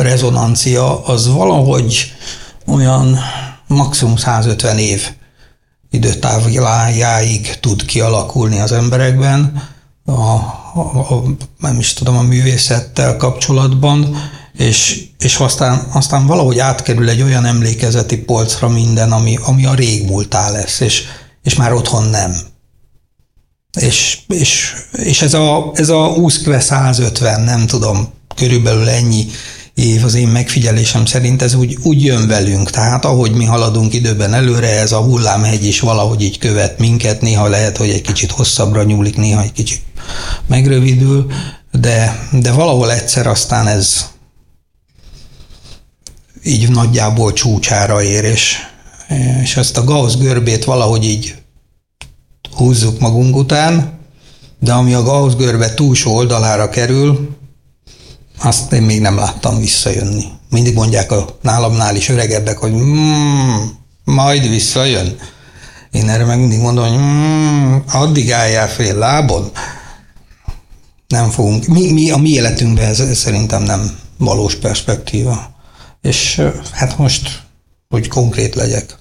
rezonancia 0.00 1.04
az 1.04 1.28
valahogy 1.28 2.12
olyan 2.66 3.18
maximum 3.68 4.16
150 4.16 4.78
év 4.78 5.10
időtávjáig 5.90 7.60
tud 7.60 7.84
kialakulni 7.84 8.58
az 8.58 8.72
emberekben, 8.72 9.68
a, 10.04 10.12
a, 10.12 10.80
a, 11.08 11.22
nem 11.58 11.78
is 11.78 11.92
tudom, 11.92 12.16
a 12.16 12.22
művészettel 12.22 13.16
kapcsolatban, 13.16 14.16
és, 14.56 15.04
és 15.18 15.36
aztán, 15.36 15.86
aztán 15.92 16.26
valahogy 16.26 16.58
átkerül 16.58 17.08
egy 17.08 17.22
olyan 17.22 17.44
emlékezeti 17.44 18.18
polcra 18.18 18.68
minden, 18.68 19.12
ami, 19.12 19.38
ami 19.42 19.64
a 19.64 19.74
régmúltá 19.74 20.50
lesz, 20.50 20.80
és, 20.80 21.04
és 21.42 21.54
már 21.54 21.72
otthon 21.72 22.04
nem. 22.04 22.36
És, 23.80 24.18
és, 24.28 24.74
és 24.92 25.22
ez 25.22 25.34
a, 25.34 25.70
ez 25.74 25.88
a 25.88 26.06
20 26.06 26.40
150, 26.58 27.40
nem 27.40 27.66
tudom, 27.66 28.12
körülbelül 28.34 28.88
ennyi 28.88 29.26
év 29.78 30.04
az 30.04 30.14
én 30.14 30.28
megfigyelésem 30.28 31.04
szerint 31.04 31.42
ez 31.42 31.54
úgy, 31.54 31.78
úgy 31.82 32.04
jön 32.04 32.28
velünk. 32.28 32.70
Tehát 32.70 33.04
ahogy 33.04 33.32
mi 33.32 33.44
haladunk 33.44 33.94
időben 33.94 34.34
előre, 34.34 34.68
ez 34.68 34.92
a 34.92 35.00
hullámhegy 35.00 35.64
is 35.64 35.80
valahogy 35.80 36.22
így 36.22 36.38
követ 36.38 36.78
minket, 36.78 37.20
néha 37.20 37.48
lehet, 37.48 37.76
hogy 37.76 37.90
egy 37.90 38.00
kicsit 38.00 38.30
hosszabbra 38.30 38.82
nyúlik, 38.82 39.16
néha 39.16 39.42
egy 39.42 39.52
kicsit 39.52 39.80
megrövidül, 40.46 41.26
de, 41.72 42.28
de 42.32 42.52
valahol 42.52 42.92
egyszer 42.92 43.26
aztán 43.26 43.66
ez 43.66 44.06
így 46.44 46.70
nagyjából 46.70 47.32
csúcsára 47.32 48.02
ér, 48.02 48.24
és, 48.24 48.56
és 49.42 49.56
ezt 49.56 49.76
a 49.76 49.84
Gauss 49.84 50.16
görbét 50.16 50.64
valahogy 50.64 51.04
így 51.04 51.34
húzzuk 52.56 53.00
magunk 53.00 53.36
után, 53.36 53.98
de 54.60 54.72
ami 54.72 54.94
a 54.94 55.02
Gauss 55.02 55.34
görbe 55.34 55.74
túlsó 55.74 56.14
oldalára 56.14 56.68
kerül, 56.68 57.37
azt 58.42 58.72
én 58.72 58.82
még 58.82 59.00
nem 59.00 59.16
láttam 59.16 59.58
visszajönni. 59.58 60.24
Mindig 60.50 60.74
mondják 60.74 61.12
a 61.12 61.38
nálamnál 61.42 61.96
is 61.96 62.08
öregebbek, 62.08 62.58
hogy 62.58 62.72
mm, 62.72 63.64
majd 64.04 64.48
visszajön. 64.48 65.16
Én 65.90 66.08
erre 66.08 66.24
meg 66.24 66.38
mindig 66.38 66.58
mondom, 66.58 66.88
hogy 66.88 66.98
mm, 66.98 67.76
addig 67.92 68.32
álljál 68.32 68.68
fél 68.68 68.94
lábon. 68.94 69.50
Nem 71.08 71.30
fogunk. 71.30 71.66
Mi, 71.66 71.92
mi 71.92 72.10
a 72.10 72.16
mi 72.16 72.28
életünkben 72.28 72.88
ez 72.88 73.18
szerintem 73.18 73.62
nem 73.62 73.98
valós 74.16 74.54
perspektíva. 74.54 75.50
És 76.02 76.42
hát 76.72 76.98
most, 76.98 77.42
hogy 77.88 78.08
konkrét 78.08 78.54
legyek. 78.54 78.96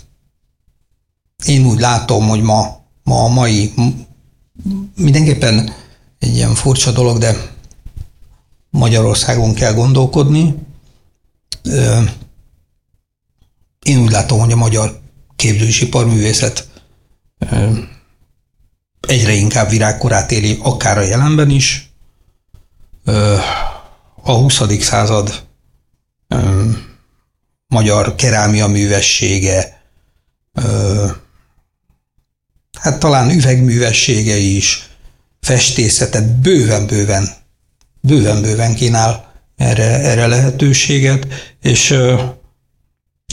Én 1.45 1.65
úgy 1.65 1.80
látom, 1.80 2.28
hogy 2.28 2.41
ma, 2.41 2.86
ma 3.04 3.23
a 3.23 3.28
mai 3.28 3.73
mindenképpen 4.95 5.73
egy 6.19 6.36
ilyen 6.36 6.56
furcsa 6.56 6.91
dolog, 6.91 7.17
de 7.17 7.56
Magyarországon 8.69 9.53
kell 9.53 9.73
gondolkodni. 9.73 10.56
Én 13.84 13.97
úgy 13.97 14.12
látom, 14.12 14.39
hogy 14.39 14.51
a 14.51 14.56
magyar 14.56 14.99
képzősipar 15.36 16.06
művészet 16.06 16.67
egyre 19.08 19.34
inkább 19.34 19.69
virágkorát 19.69 20.32
éli, 20.32 20.60
akár 20.62 20.97
a 20.97 21.01
jelenben 21.01 21.49
is. 21.49 21.91
A 24.21 24.32
20. 24.32 24.62
század 24.80 25.45
magyar 27.67 28.15
kerámia 28.15 28.67
művessége, 28.67 29.82
hát 32.80 32.99
talán 32.99 33.30
üvegművessége 33.30 34.36
is, 34.36 34.89
festészetet 35.41 36.36
bőven-bőven 36.36 37.37
bőven-bőven 38.07 38.75
kínál 38.75 39.33
erre, 39.55 39.99
erre 39.99 40.27
lehetőséget, 40.27 41.27
és 41.61 41.97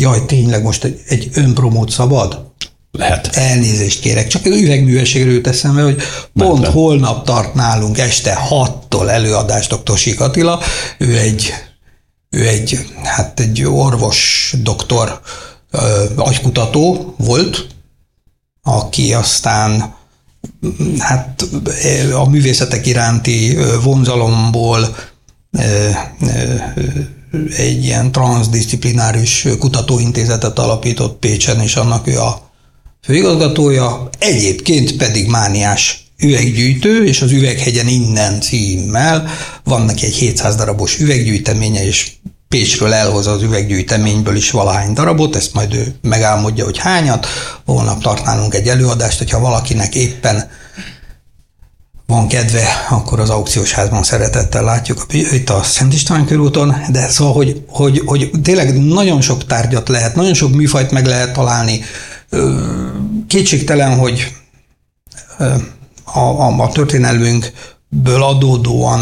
jaj, 0.00 0.24
tényleg 0.26 0.62
most 0.62 0.84
egy, 0.84 1.00
egy 1.08 1.30
önpromót 1.34 1.90
szabad? 1.90 2.52
Lehet. 2.90 3.26
Elnézést 3.26 4.00
kérek, 4.00 4.26
csak 4.26 4.46
üvegművességről 4.46 5.34
jut 5.34 5.46
eszembe, 5.46 5.82
hogy 5.82 6.02
pont 6.34 6.62
nem, 6.62 6.72
holnap 6.72 7.24
tart 7.24 7.54
nálunk 7.54 7.98
este 7.98 8.38
6-tól 8.50 9.08
előadást 9.08 9.82
dr. 9.82 9.98
Sik 9.98 10.20
Attila, 10.20 10.60
ő 10.98 11.18
egy, 11.18 11.52
ő 12.30 12.48
egy, 12.48 12.78
hát 13.02 13.40
egy 13.40 13.64
orvos 13.64 14.54
doktor, 14.62 15.20
agykutató 16.16 17.14
volt, 17.18 17.66
aki 18.62 19.14
aztán 19.14 19.94
hát 20.98 21.44
a 22.14 22.28
művészetek 22.28 22.86
iránti 22.86 23.56
vonzalomból 23.82 24.96
egy 27.56 27.84
ilyen 27.84 28.12
transzdisziplináris 28.12 29.46
kutatóintézetet 29.58 30.58
alapított 30.58 31.18
Pécsen, 31.18 31.60
és 31.60 31.76
annak 31.76 32.06
ő 32.06 32.20
a 32.20 32.50
főigazgatója, 33.02 34.08
egyébként 34.18 34.96
pedig 34.96 35.28
mániás 35.28 36.04
üveggyűjtő, 36.18 37.04
és 37.04 37.22
az 37.22 37.30
Üveghegyen 37.30 37.88
innen 37.88 38.40
címmel 38.40 39.28
van 39.64 39.82
neki 39.82 40.04
egy 40.04 40.14
700 40.14 40.54
darabos 40.54 40.98
üveggyűjteménye, 40.98 41.86
és 41.86 42.12
Pécsről 42.54 42.92
elhoz 42.92 43.26
az 43.26 43.42
üveggyűjteményből 43.42 44.36
is 44.36 44.50
valahány 44.50 44.92
darabot, 44.92 45.36
ezt 45.36 45.54
majd 45.54 45.74
ő 45.74 45.94
megálmodja, 46.02 46.64
hogy 46.64 46.78
hányat. 46.78 47.26
Holnap 47.64 48.02
tartnálunk 48.02 48.54
egy 48.54 48.68
előadást, 48.68 49.18
hogyha 49.18 49.40
valakinek 49.40 49.94
éppen 49.94 50.50
van 52.06 52.28
kedve, 52.28 52.86
akkor 52.90 53.20
az 53.20 53.30
aukciós 53.30 53.72
házban 53.72 54.02
szeretettel 54.02 54.64
látjuk 54.64 55.06
itt 55.10 55.50
a 55.50 55.62
Szent 55.62 55.94
István 55.94 56.24
körúton, 56.24 56.76
de 56.90 57.08
szóval, 57.08 57.32
hogy, 57.32 57.64
hogy, 57.68 58.02
hogy 58.06 58.30
tényleg 58.42 58.84
nagyon 58.84 59.20
sok 59.20 59.46
tárgyat 59.46 59.88
lehet, 59.88 60.14
nagyon 60.14 60.34
sok 60.34 60.54
műfajt 60.54 60.90
meg 60.90 61.06
lehet 61.06 61.32
találni. 61.32 61.80
Kétségtelen, 63.28 63.98
hogy 63.98 64.32
a, 66.04 66.18
a, 66.18 66.62
a 66.62 66.70
történelmünk 66.72 67.52
ből 68.02 68.22
adódóan 68.22 69.00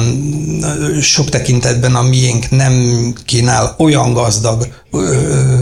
sok 1.00 1.28
tekintetben 1.28 1.94
a 1.94 2.02
miénk 2.02 2.50
nem 2.50 3.14
kínál 3.24 3.74
olyan 3.78 4.12
gazdag 4.12 4.66
ö, 4.90 5.59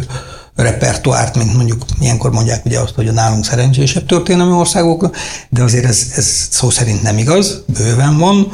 repertoárt, 0.55 1.37
mint 1.37 1.55
mondjuk 1.55 1.85
ilyenkor 2.01 2.31
mondják 2.31 2.65
ugye 2.65 2.79
azt, 2.79 2.95
hogy 2.95 3.09
a 3.09 3.13
nálunk 3.13 3.45
szerencsésebb 3.45 4.07
történelmi 4.07 4.53
országok, 4.53 5.17
de 5.49 5.63
azért 5.63 5.85
ez, 5.85 6.13
ez 6.17 6.49
szó 6.51 6.71
szerint 6.71 7.03
nem 7.03 7.19
igaz, 7.19 7.65
bőven 7.67 8.19
van, 8.19 8.53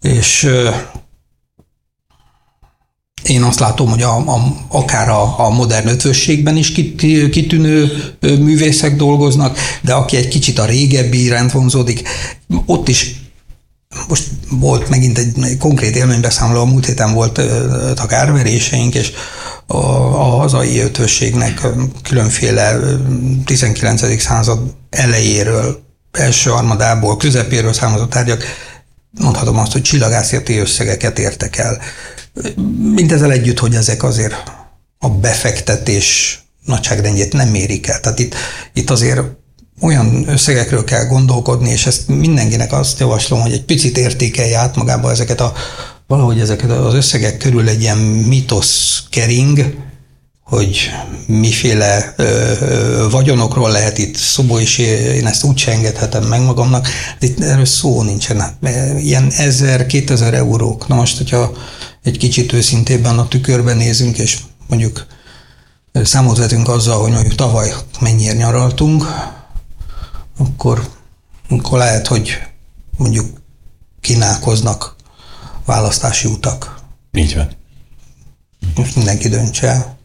és 0.00 0.42
ö, 0.42 0.70
én 3.22 3.42
azt 3.42 3.58
látom, 3.58 3.90
hogy 3.90 4.02
a, 4.02 4.16
a, 4.16 4.56
akár 4.68 5.08
a, 5.08 5.38
a 5.38 5.50
modern 5.50 5.88
ötvösségben 5.88 6.56
is 6.56 6.72
kit, 6.72 7.30
kitűnő 7.30 7.90
művészek 8.20 8.96
dolgoznak, 8.96 9.58
de 9.82 9.92
aki 9.92 10.16
egy 10.16 10.28
kicsit 10.28 10.58
a 10.58 10.64
régebbi 10.64 11.22
iránt 11.22 11.52
vonzódik, 11.52 12.08
ott 12.66 12.88
is 12.88 13.17
most 14.08 14.24
volt 14.50 14.88
megint 14.88 15.18
egy 15.18 15.56
konkrét 15.58 15.96
élménybeszámoló, 15.96 16.60
a 16.60 16.64
múlt 16.64 16.86
héten 16.86 17.12
volt 17.12 17.38
a 17.96 18.06
kárveréseink, 18.06 18.94
és 18.94 19.12
a, 19.66 19.76
a 19.76 20.24
hazai 20.24 20.78
ötvösségnek 20.78 21.66
különféle 22.02 22.78
19. 23.44 24.20
század 24.20 24.74
elejéről, 24.90 25.82
első 26.12 26.52
armadából, 26.52 27.16
közepéről 27.16 27.72
származó 27.72 28.04
tárgyak, 28.04 28.42
mondhatom 29.10 29.58
azt, 29.58 29.72
hogy 29.72 29.82
csillagászati 29.82 30.56
összegeket 30.56 31.18
értek 31.18 31.56
el. 31.56 31.80
Mindezzel 32.94 33.32
együtt, 33.32 33.58
hogy 33.58 33.74
ezek 33.74 34.02
azért 34.02 34.34
a 34.98 35.08
befektetés 35.08 36.38
nagyságrendjét 36.64 37.32
nem 37.32 37.48
mérik 37.48 37.86
el. 37.86 38.00
Tehát 38.00 38.18
itt, 38.18 38.34
itt 38.72 38.90
azért 38.90 39.20
olyan 39.80 40.28
összegekről 40.28 40.84
kell 40.84 41.06
gondolkodni, 41.06 41.70
és 41.70 41.86
ezt 41.86 42.08
mindenkinek 42.08 42.72
azt 42.72 42.98
javaslom, 43.00 43.40
hogy 43.40 43.52
egy 43.52 43.64
picit 43.64 43.98
értékelje 43.98 44.58
át 44.58 44.76
magába 44.76 45.10
ezeket 45.10 45.40
a, 45.40 45.52
valahogy 46.06 46.40
ezeket 46.40 46.70
az 46.70 46.94
összegek 46.94 47.36
körül 47.36 47.68
egy 47.68 47.80
ilyen 47.80 47.98
mitosz 47.98 49.02
kering, 49.10 49.76
hogy 50.42 50.90
miféle 51.26 52.14
ö, 52.16 52.22
ö, 52.60 53.06
vagyonokról 53.10 53.70
lehet 53.70 53.98
itt 53.98 54.16
szó, 54.16 54.58
és 54.58 54.78
én 54.78 55.26
ezt 55.26 55.44
úgy 55.44 55.58
se 55.58 55.72
engedhetem 55.72 56.24
meg 56.24 56.40
magamnak. 56.42 56.88
De 57.18 57.26
itt 57.26 57.40
erről 57.40 57.64
szó 57.64 58.02
nincsen. 58.02 58.42
Ilyen 58.98 59.30
1000-2000 59.30 60.32
eurók. 60.32 60.88
Na 60.88 60.94
most, 60.94 61.16
hogyha 61.16 61.52
egy 62.02 62.18
kicsit 62.18 62.52
őszintében 62.52 63.18
a 63.18 63.28
tükörben 63.28 63.76
nézünk, 63.76 64.18
és 64.18 64.38
mondjuk 64.68 65.06
számot 65.92 66.38
vetünk 66.38 66.68
azzal, 66.68 67.00
hogy 67.00 67.12
mondjuk 67.12 67.34
tavaly 67.34 67.72
mennyire 68.00 68.32
nyaraltunk, 68.32 69.04
akkor, 70.38 70.88
akkor 71.48 71.78
lehet, 71.78 72.06
hogy 72.06 72.38
mondjuk 72.96 73.26
kínálkoznak 74.00 74.96
választási 75.64 76.28
utak. 76.28 76.80
Így 77.12 77.34
van. 77.34 77.48
Most 78.74 78.96
mindenki 78.96 79.28
döntse 79.28 79.66
el. 79.66 79.96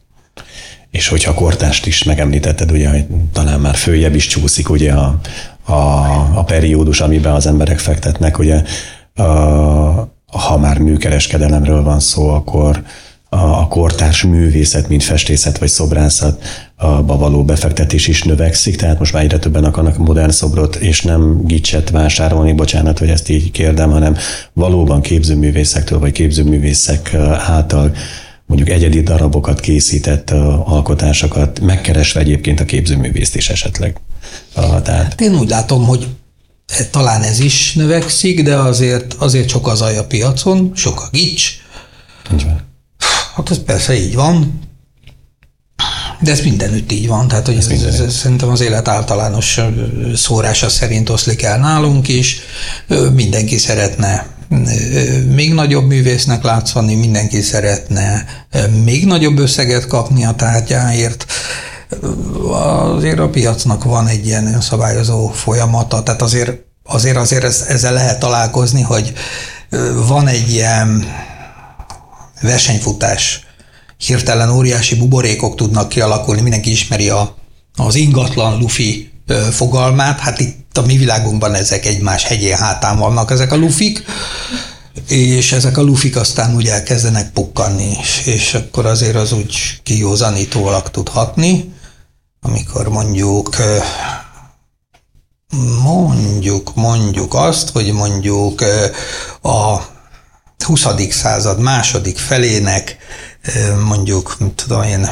És 0.92 1.08
hogyha 1.08 1.32
a 1.32 1.36
kortást 1.36 1.86
is 1.86 2.04
megemlítetted, 2.04 2.72
ugye, 2.72 2.90
hogy 2.90 3.06
talán 3.32 3.60
már 3.60 3.76
följebb 3.76 4.16
is 4.16 4.28
csúszik 4.28 4.70
ugye 4.70 4.94
a, 4.94 5.20
a, 5.64 5.78
a 6.38 6.44
periódus, 6.44 7.02
amiben 7.02 7.34
az 7.34 7.46
emberek 7.46 7.80
fektetnek, 7.80 8.38
ugye, 8.40 8.64
a, 9.16 9.24
ha 10.26 10.58
már 10.58 10.78
műkereskedelemről 10.78 11.84
van 11.84 12.00
szó, 12.00 12.30
akkor 12.30 12.84
a 13.34 13.68
kortárs 13.68 14.24
művészet, 14.24 14.90
mint 14.90 15.04
festészet 15.04 15.58
vagy 15.58 15.70
szobrászat 15.70 16.44
ba 16.78 17.18
való 17.18 17.44
befektetés 17.44 18.08
is 18.08 18.24
növekszik, 18.24 18.76
tehát 18.76 19.00
most 19.00 19.14
már 19.14 19.24
egyre 19.24 19.40
többen 19.40 19.64
akarnak 19.64 19.98
modern 19.98 20.30
szobrot, 20.30 20.76
és 20.76 21.02
nem 21.02 21.46
gicset 21.46 21.90
vásárolni, 21.90 22.54
bocsánat, 22.54 23.00
hogy 23.00 23.10
ezt 23.10 23.30
így 23.30 23.52
kérdem, 23.52 23.92
hanem 23.92 24.18
valóban 24.54 25.02
képzőművészektől 25.02 26.00
vagy 26.00 26.12
képzőművészek 26.12 27.14
által 27.38 27.96
mondjuk 28.46 28.70
egyedi 28.70 29.02
darabokat 29.02 29.60
készített 29.60 30.30
alkotásokat, 30.66 31.60
megkeresve 31.60 32.20
egyébként 32.20 32.60
a 32.60 32.66
képzőművészt 32.66 33.36
is 33.36 33.50
esetleg. 33.50 33.98
Tehát... 34.54 34.88
Hát 34.88 35.22
én 35.22 35.36
úgy 35.36 35.50
látom, 35.50 35.86
hogy 35.86 36.08
talán 36.92 37.22
ez 37.22 37.40
is 37.40 37.74
növekszik, 37.74 38.44
de 38.44 38.56
azért, 38.56 39.14
azért 39.14 39.50
sok 39.50 39.68
az 39.68 39.82
a 39.82 40.06
piacon, 40.08 40.72
sok 40.76 41.02
a 41.02 41.08
gics. 41.12 41.50
Hát 43.36 43.50
ez 43.50 43.64
persze 43.64 43.94
így 43.94 44.16
van, 44.16 44.60
de 46.20 46.32
ez 46.32 46.42
mindenütt 46.42 46.92
így 46.92 47.08
van, 47.08 47.28
tehát 47.28 47.46
hogy 47.46 47.58
ez, 47.58 47.68
ez, 47.68 47.82
ez, 47.82 48.00
ez 48.00 48.16
szerintem 48.16 48.50
az 48.50 48.62
élet 48.62 48.88
általános 48.88 49.60
szórása 50.16 50.70
szerint 50.70 51.10
oszlik 51.10 51.42
el 51.42 51.58
nálunk 51.60 52.08
is. 52.08 52.40
Mindenki 53.14 53.58
szeretne 53.58 54.26
még 55.34 55.54
nagyobb 55.54 55.88
művésznek 55.88 56.44
látszani, 56.44 56.96
mindenki 56.96 57.42
szeretne 57.42 58.26
még 58.84 59.06
nagyobb 59.06 59.38
összeget 59.38 59.88
kapni 59.88 60.26
a 60.26 60.34
tárgyáért. 60.34 61.26
Azért 62.52 63.20
a 63.20 63.30
piacnak 63.30 63.84
van 63.84 64.08
egy 64.08 64.26
ilyen 64.26 64.62
szabályozó 64.62 65.28
folyamata, 65.28 66.04
tehát 66.04 66.22
azért 66.22 66.52
azért, 66.84 67.18
azért 67.18 67.44
ezzel 67.44 67.94
lehet 67.94 68.20
találkozni, 68.20 68.82
hogy 68.82 69.14
van 70.08 70.28
egy 70.28 70.50
ilyen 70.50 71.06
versenyfutás, 72.44 73.46
hirtelen 73.98 74.50
óriási 74.50 74.96
buborékok 74.96 75.56
tudnak 75.56 75.90
kialakulni, 75.90 76.42
mindenki 76.42 76.72
ismeri 76.72 77.10
a, 77.10 77.36
az 77.76 77.96
ingatlan 77.96 78.60
lufi 78.60 79.12
fogalmát, 79.52 80.20
hát 80.20 80.40
itt 80.40 80.78
a 80.78 80.86
mi 80.86 80.98
világunkban 80.98 81.54
ezek 81.54 81.86
egymás 81.86 82.24
hegyén 82.24 82.58
hátán 82.58 82.98
vannak 82.98 83.32
ezek 83.32 83.52
a 83.52 83.56
lufik, 83.56 84.04
és 85.08 85.52
ezek 85.52 85.78
a 85.78 85.82
lufik 85.82 86.16
aztán 86.16 86.56
úgy 86.56 86.68
elkezdenek 86.68 87.32
pukkanni, 87.32 87.98
és, 88.02 88.22
és 88.26 88.54
akkor 88.54 88.86
azért 88.86 89.16
az 89.16 89.32
úgy 89.32 89.56
kijózanítólag 89.84 90.90
tud 90.90 91.10
hatni, 91.10 91.74
amikor 92.42 92.90
mondjuk 92.90 93.56
mondjuk, 95.84 96.76
mondjuk 96.76 97.34
azt, 97.34 97.70
hogy 97.70 97.92
mondjuk 97.92 98.62
a 99.42 99.78
20. 100.58 101.14
század 101.14 101.60
második 101.60 102.18
felének 102.18 102.98
mondjuk, 103.88 104.38
tudom 104.56 104.84
én, 104.84 105.08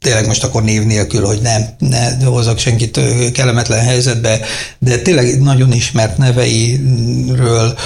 tényleg 0.00 0.26
most 0.26 0.44
akkor 0.44 0.62
név 0.62 0.82
nélkül, 0.82 1.24
hogy 1.24 1.40
nem, 1.40 1.62
ne 1.78 2.24
hozzak 2.24 2.58
senkit 2.58 3.00
kellemetlen 3.32 3.84
helyzetbe, 3.84 4.40
de 4.78 4.98
tényleg 4.98 5.40
nagyon 5.40 5.72
ismert 5.72 6.16
neveiről 6.18 7.78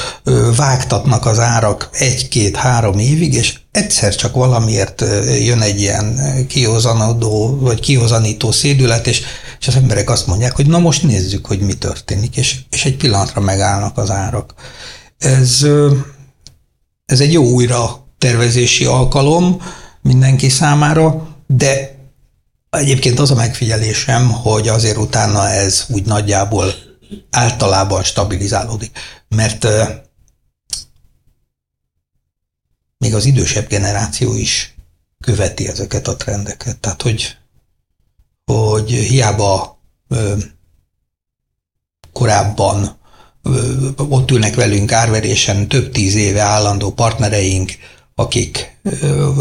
vágtatnak 0.57 1.27
az 1.27 1.39
árak 1.39 1.89
egy-két-három 1.93 2.99
évig, 2.99 3.35
és 3.35 3.59
egyszer 3.71 4.15
csak 4.15 4.35
valamiért 4.35 5.05
jön 5.41 5.61
egy 5.61 5.81
ilyen 5.81 6.17
kihozanodó, 6.49 7.59
vagy 7.61 7.81
kihozanító 7.81 8.53
szédület, 8.53 9.07
és, 9.07 9.23
és 9.61 9.69
az 9.69 9.77
emberek 9.77 10.11
azt 10.11 10.27
mondják, 10.27 10.57
hogy 10.57 10.67
na 10.67 10.79
most 10.79 11.03
nézzük, 11.03 11.47
hogy 11.47 11.61
mi 11.61 11.73
történik, 11.73 12.37
és, 12.37 12.57
és 12.71 12.85
egy 12.85 12.97
pillanatra 12.97 13.41
megállnak 13.41 13.99
az 13.99 14.11
árak. 14.11 14.55
Ez, 15.19 15.67
ez 17.07 17.21
egy 17.21 17.33
jó 17.33 17.45
újra 17.45 18.07
tervezési 18.19 18.85
alkalom 18.85 19.61
mindenki 20.03 20.49
számára, 20.49 21.29
de 21.47 21.94
Egyébként 22.79 23.19
az 23.19 23.31
a 23.31 23.35
megfigyelésem, 23.35 24.31
hogy 24.31 24.69
azért 24.69 24.97
utána 24.97 25.49
ez 25.49 25.85
úgy 25.89 26.05
nagyjából 26.05 26.75
általában 27.31 28.03
stabilizálódik, 28.03 28.99
mert 29.29 29.67
még 32.99 33.15
az 33.15 33.25
idősebb 33.25 33.69
generáció 33.69 34.35
is 34.37 34.75
követi 35.21 35.69
ezeket 35.69 36.09
a 36.09 36.17
trendeket. 36.17 36.79
Tehát, 36.79 37.03
hogy, 37.03 37.37
hogy 38.45 38.91
hiába 38.91 39.81
ö, 40.09 40.37
korábban 42.13 42.99
ö, 43.43 43.89
ott 43.97 44.31
ülnek 44.31 44.55
velünk 44.55 44.93
árverésen 44.93 45.69
több 45.69 45.93
tíz 45.93 46.15
éve 46.15 46.41
állandó 46.41 46.93
partnereink, 46.93 47.73
akik 48.15 48.79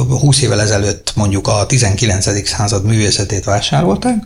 20 0.09 0.41
évvel 0.41 0.61
ezelőtt 0.61 1.15
mondjuk 1.15 1.47
a 1.47 1.65
19. 1.65 2.47
század 2.47 2.85
művészetét 2.85 3.43
vásárolták, 3.43 4.23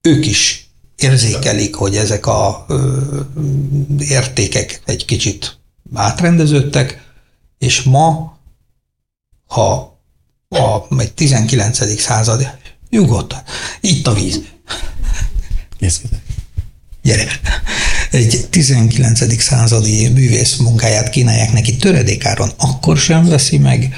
ők 0.00 0.26
is 0.26 0.70
érzékelik, 0.96 1.74
hogy 1.74 1.96
ezek 1.96 2.26
a 2.26 2.64
ö, 2.68 3.00
értékek 3.98 4.80
egy 4.84 5.04
kicsit 5.04 5.58
átrendeződtek, 5.94 7.04
és 7.58 7.82
ma, 7.82 8.38
ha 9.46 9.98
a, 10.48 10.94
egy 10.98 11.12
19. 11.14 12.00
század, 12.00 12.50
nyugodtan, 12.90 13.42
itt 13.80 14.06
a 14.06 14.12
víz. 14.12 14.40
Gyere! 17.02 17.40
Egy 18.16 18.46
19. 18.50 19.42
századi 19.42 20.08
művész 20.08 20.56
munkáját 20.56 21.10
kínálják 21.10 21.52
neki 21.52 21.76
töredékáron, 21.76 22.50
akkor 22.56 22.96
sem 22.96 23.24
veszi 23.24 23.58
meg, 23.58 23.94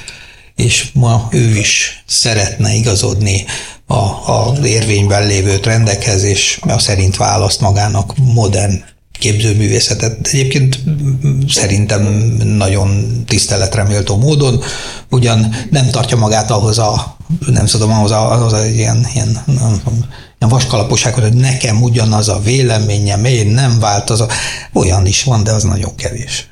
és 0.56 0.88
ma 0.92 1.28
ő 1.30 1.56
is 1.56 2.02
szeretne 2.06 2.74
igazodni 2.74 3.44
a, 3.86 3.94
a 3.94 4.54
érvényben 4.64 5.26
lévő 5.26 5.58
trendekhez, 5.58 6.22
és 6.22 6.58
a 6.60 6.78
szerint 6.78 7.16
választ 7.16 7.60
magának 7.60 8.14
modern 8.16 8.84
képzőművészetet. 9.18 10.26
Egyébként 10.26 10.78
szerintem 11.48 12.02
nagyon 12.44 13.22
tiszteletre 13.26 13.82
méltó 13.82 14.16
módon, 14.16 14.62
ugyan 15.10 15.54
nem 15.70 15.90
tartja 15.90 16.16
magát 16.16 16.50
ahhoz 16.50 16.78
a, 16.78 17.16
nem 17.46 17.66
tudom, 17.66 17.90
ahhoz 17.90 18.10
a, 18.10 18.32
ahhoz 18.32 18.52
a 18.52 18.66
ilyen, 18.66 19.06
ilyen 19.14 19.42
nem, 19.46 19.82
ilyen 20.38 20.52
vaskalaposágot, 20.52 21.22
hogy 21.22 21.32
nekem 21.34 21.82
ugyanaz 21.82 22.28
a 22.28 22.40
véleményem, 22.40 23.24
én 23.24 23.46
nem 23.46 23.78
változom. 23.78 24.28
Olyan 24.72 25.06
is 25.06 25.24
van, 25.24 25.44
de 25.44 25.52
az 25.52 25.62
nagyon 25.62 25.94
kevés. 25.94 26.48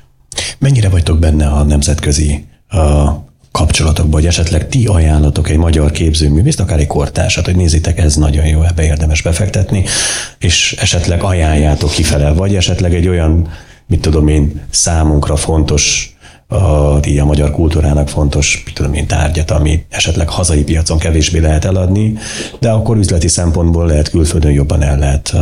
Mennyire 0.59 0.89
vagytok 0.89 1.19
benne 1.19 1.47
a 1.47 1.63
nemzetközi 1.63 2.45
a 2.67 3.25
kapcsolatokban, 3.51 4.19
hogy 4.19 4.25
esetleg 4.29 4.69
ti 4.69 4.85
ajánlatok 4.85 5.49
egy 5.49 5.57
magyar 5.57 5.91
képzőművészt, 5.91 6.59
akár 6.59 6.79
egy 6.79 6.87
kortársat, 6.87 7.45
hogy 7.45 7.55
nézzétek, 7.55 7.97
ez 7.97 8.15
nagyon 8.15 8.45
jó, 8.45 8.63
ebbe 8.63 8.83
érdemes 8.83 9.21
befektetni, 9.21 9.83
és 10.39 10.75
esetleg 10.79 11.23
ajánljátok 11.23 11.91
kifele, 11.91 12.31
vagy 12.31 12.55
esetleg 12.55 12.95
egy 12.95 13.07
olyan, 13.07 13.51
mit 13.87 14.01
tudom 14.01 14.27
én, 14.27 14.61
számunkra 14.69 15.35
fontos 15.35 16.16
a, 16.47 16.97
így 17.07 17.17
a 17.17 17.25
magyar 17.25 17.51
kultúrának 17.51 18.09
fontos, 18.09 18.63
tudom 18.73 18.93
én, 18.93 19.07
tárgyat, 19.07 19.51
ami 19.51 19.85
esetleg 19.89 20.29
hazai 20.29 20.63
piacon 20.63 20.97
kevésbé 20.97 21.39
lehet 21.39 21.65
eladni, 21.65 22.13
de 22.59 22.69
akkor 22.69 22.97
üzleti 22.97 23.27
szempontból 23.27 23.87
lehet 23.87 24.09
külföldön 24.09 24.51
jobban 24.51 24.81
el 24.81 24.97
lehet 24.97 25.33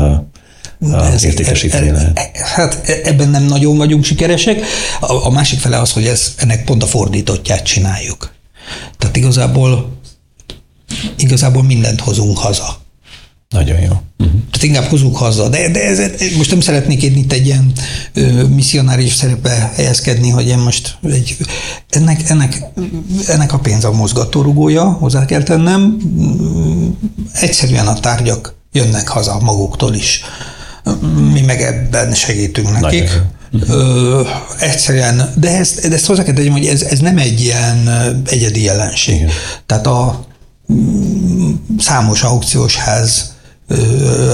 ez, 1.13 1.23
értékesíteni 1.23 1.91
lehet. 1.91 2.37
Hát 2.37 2.89
ebben 3.03 3.29
nem 3.29 3.43
nagyon 3.43 3.77
vagyunk 3.77 4.03
sikeresek. 4.03 4.61
A, 4.99 5.25
a 5.25 5.29
másik 5.29 5.59
fele 5.59 5.79
az, 5.79 5.91
hogy 5.91 6.05
ez, 6.05 6.33
ennek 6.37 6.63
pont 6.63 6.83
a 6.83 6.85
fordítottját 6.85 7.63
csináljuk. 7.63 8.33
Tehát 8.97 9.15
igazából 9.15 9.93
igazából 11.17 11.63
mindent 11.63 11.99
hozunk 11.99 12.37
haza. 12.37 12.83
Nagyon 13.55 13.79
jó. 13.79 14.01
Uh-huh. 14.17 14.39
tehát 14.51 14.63
inkább 14.63 14.83
hozunk 14.83 15.17
haza. 15.17 15.49
De, 15.49 15.69
de 15.69 15.83
ez, 15.83 15.99
most 16.37 16.49
nem 16.49 16.59
szeretnék 16.59 17.03
én 17.03 17.15
itt 17.15 17.31
egy 17.31 17.45
ilyen 17.45 17.71
misszionáris 18.49 19.13
szerepbe 19.13 19.71
helyezkedni, 19.75 20.29
hogy 20.29 20.47
én 20.47 20.57
most 20.57 20.97
egy, 21.03 21.37
ennek, 21.89 22.29
ennek, 22.29 22.63
ennek 23.27 23.53
a 23.53 23.59
pénz 23.59 23.83
a 23.83 23.91
mozgatórugója, 23.91 24.83
hozzá 24.83 25.25
kell 25.25 25.43
tennem. 25.43 25.97
Egyszerűen 27.33 27.87
a 27.87 27.99
tárgyak 27.99 28.55
jönnek 28.71 29.07
haza 29.07 29.39
maguktól 29.39 29.93
is. 29.93 30.21
Mi 31.31 31.41
meg 31.41 31.61
ebben 31.61 32.13
segítünk 32.13 32.79
nekik. 32.79 33.21
Ö, 33.67 34.21
egyszerűen, 34.59 35.33
de 35.35 35.57
ezt, 35.57 35.87
de 35.87 35.95
ezt 35.95 36.05
hozzá 36.05 36.23
kell 36.23 36.33
tegyem, 36.33 36.51
hogy 36.51 36.65
ez, 36.65 36.81
ez 36.81 36.99
nem 36.99 37.17
egy 37.17 37.41
ilyen 37.41 37.89
egyedi 38.25 38.63
jelenség. 38.63 39.15
Igen. 39.15 39.29
Tehát 39.65 39.87
a 39.87 40.25
számos 41.79 42.23
aukciós 42.23 42.75
ház 42.75 43.34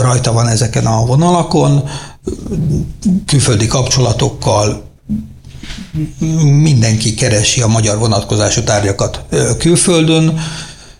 rajta 0.01 0.32
van 0.32 0.47
ezeken 0.47 0.86
a 0.86 1.05
vonalakon, 1.05 1.89
külföldi 3.25 3.67
kapcsolatokkal 3.67 4.89
mindenki 6.61 7.13
keresi 7.13 7.61
a 7.61 7.67
magyar 7.67 7.97
vonatkozású 7.97 8.61
tárgyakat 8.63 9.25
külföldön, 9.57 10.39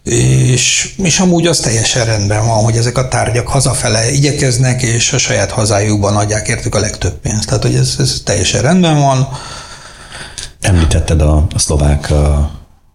és, 0.04 0.94
és 0.98 1.20
amúgy 1.20 1.48
az 1.48 1.60
teljesen 1.60 2.06
rendben 2.06 2.46
van, 2.46 2.64
hogy 2.64 2.78
ezek 2.78 2.98
a 2.98 3.08
tárgyak 3.08 3.48
hazafele 3.48 4.12
igyekeznek, 4.12 4.82
és 4.82 5.14
a 5.14 5.18
saját 5.18 5.52
hazájukban 5.52 6.16
adják 6.16 6.48
értük 6.48 6.76
a 6.76 6.80
legtöbb 6.80 7.14
pénzt. 7.14 7.46
Tehát, 7.46 7.64
hogy 7.64 7.76
ez, 7.76 7.96
ez 8.00 8.22
teljesen 8.26 8.62
rendben 8.62 9.00
van. 9.00 9.28
Említetted 10.62 11.22
a, 11.22 11.46
a 11.54 11.60
szlovák 11.60 12.12
a 12.12 12.52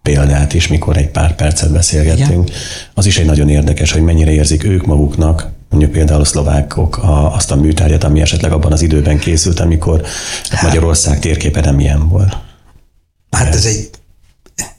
példát 0.07 0.53
is, 0.53 0.67
mikor 0.67 0.97
egy 0.97 1.09
pár 1.09 1.35
percet 1.35 1.71
beszélgettünk. 1.71 2.49
Igen. 2.49 2.59
Az 2.93 3.05
is 3.05 3.17
egy 3.17 3.25
nagyon 3.25 3.49
érdekes, 3.49 3.91
hogy 3.91 4.01
mennyire 4.01 4.31
érzik 4.31 4.63
ők 4.63 4.85
maguknak, 4.85 5.49
mondjuk 5.69 5.91
például 5.91 6.21
a 6.21 6.25
szlovákok 6.25 6.97
a, 6.97 7.35
azt 7.35 7.51
a 7.51 7.55
műtárgyat, 7.55 8.03
ami 8.03 8.21
esetleg 8.21 8.51
abban 8.51 8.71
az 8.71 8.81
időben 8.81 9.19
készült, 9.19 9.59
amikor 9.59 10.01
hát, 10.49 10.61
Magyarország 10.61 11.19
térképe 11.19 11.61
nem 11.61 11.79
ilyen 11.79 12.09
volt. 12.09 12.37
Hát 13.31 13.55
ez 13.55 13.65
egy 13.65 13.89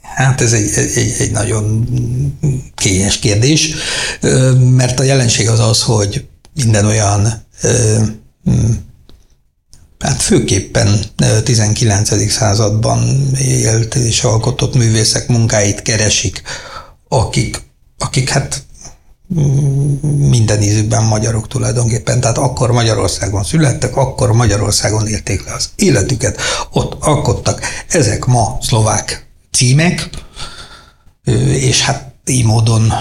Hát 0.01 0.41
ez 0.41 0.53
egy, 0.53 0.71
egy, 0.95 1.15
egy 1.19 1.31
nagyon 1.31 1.87
kényes 2.75 3.19
kérdés, 3.19 3.73
mert 4.75 4.99
a 4.99 5.03
jelenség 5.03 5.49
az 5.49 5.59
az, 5.59 5.83
hogy 5.83 6.27
minden 6.53 6.85
olyan 6.85 7.27
hát 9.99 10.21
főképpen 10.21 10.99
19. 11.43 12.31
században 12.31 13.31
élt 13.37 13.95
és 13.95 14.23
alkotott 14.23 14.75
művészek 14.75 15.27
munkáit 15.27 15.81
keresik, 15.81 16.41
akik, 17.07 17.61
akik 17.97 18.29
hát 18.29 18.63
minden 20.17 20.61
ízükben 20.61 21.03
magyarok 21.03 21.47
tulajdonképpen. 21.47 22.19
Tehát 22.19 22.37
akkor 22.37 22.71
Magyarországon 22.71 23.43
születtek, 23.43 23.95
akkor 23.95 24.31
Magyarországon 24.31 25.07
érték 25.07 25.45
le 25.45 25.53
az 25.53 25.69
életüket, 25.75 26.41
ott 26.71 27.03
alkottak. 27.03 27.61
Ezek 27.89 28.25
ma 28.25 28.57
szlovák 28.61 29.27
címek, 29.51 30.09
és 31.47 31.81
hát 31.81 32.13
így 32.25 32.45
módon 32.45 32.93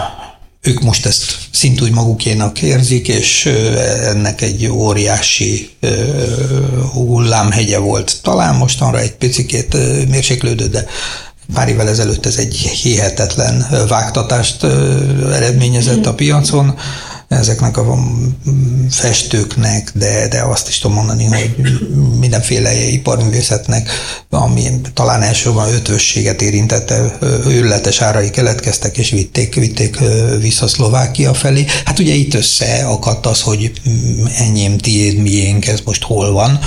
ők 0.69 0.81
most 0.81 1.07
ezt 1.07 1.39
szintúgy 1.51 1.91
magukénak 1.91 2.63
érzik, 2.63 3.09
és 3.09 3.47
ennek 4.03 4.41
egy 4.41 4.67
óriási 4.67 5.71
hullámhegye 6.93 7.79
volt. 7.79 8.17
Talán 8.23 8.55
mostanra 8.55 8.99
egy 8.99 9.13
picikét 9.13 9.77
mérséklődött, 10.09 10.73
de 10.73 10.87
pár 11.55 11.69
évvel 11.69 11.89
ezelőtt 11.89 12.27
ez 12.27 12.37
egy 12.37 12.57
hihetetlen 12.57 13.67
vágtatást 13.89 14.65
eredményezett 15.33 16.07
a 16.07 16.15
piacon 16.15 16.79
ezeknek 17.29 17.77
a 17.77 17.99
festőknek, 18.91 19.93
de, 19.95 20.29
de 20.29 20.43
azt 20.43 20.69
is 20.69 20.79
tudom 20.79 20.97
mondani, 20.97 21.25
hogy 21.25 21.55
mindenféle 22.19 22.75
iparművészetnek, 22.75 23.91
ami 24.31 24.63
talán 24.95 25.23
elsősorban 25.23 25.75
ötvösséget 25.75 26.43
érintette, 26.43 27.19
őrletes 27.47 28.01
árai 28.01 28.31
keletkeztek, 28.31 28.97
és 28.99 29.11
vitték, 29.11 29.55
vitték 29.55 29.99
vissza 30.41 30.69
Szlovákia 30.69 31.35
felé. 31.35 31.65
Hát 31.85 31.99
ugye 31.99 32.15
itt 32.15 32.35
összeakadt 32.35 33.27
az, 33.27 33.41
hogy 33.41 33.73
enyém, 34.39 34.79
tiéd, 34.79 35.19
miénk, 35.19 35.67
ez 35.67 35.81
most 35.85 36.03
hol 36.03 36.33
van, 36.33 36.59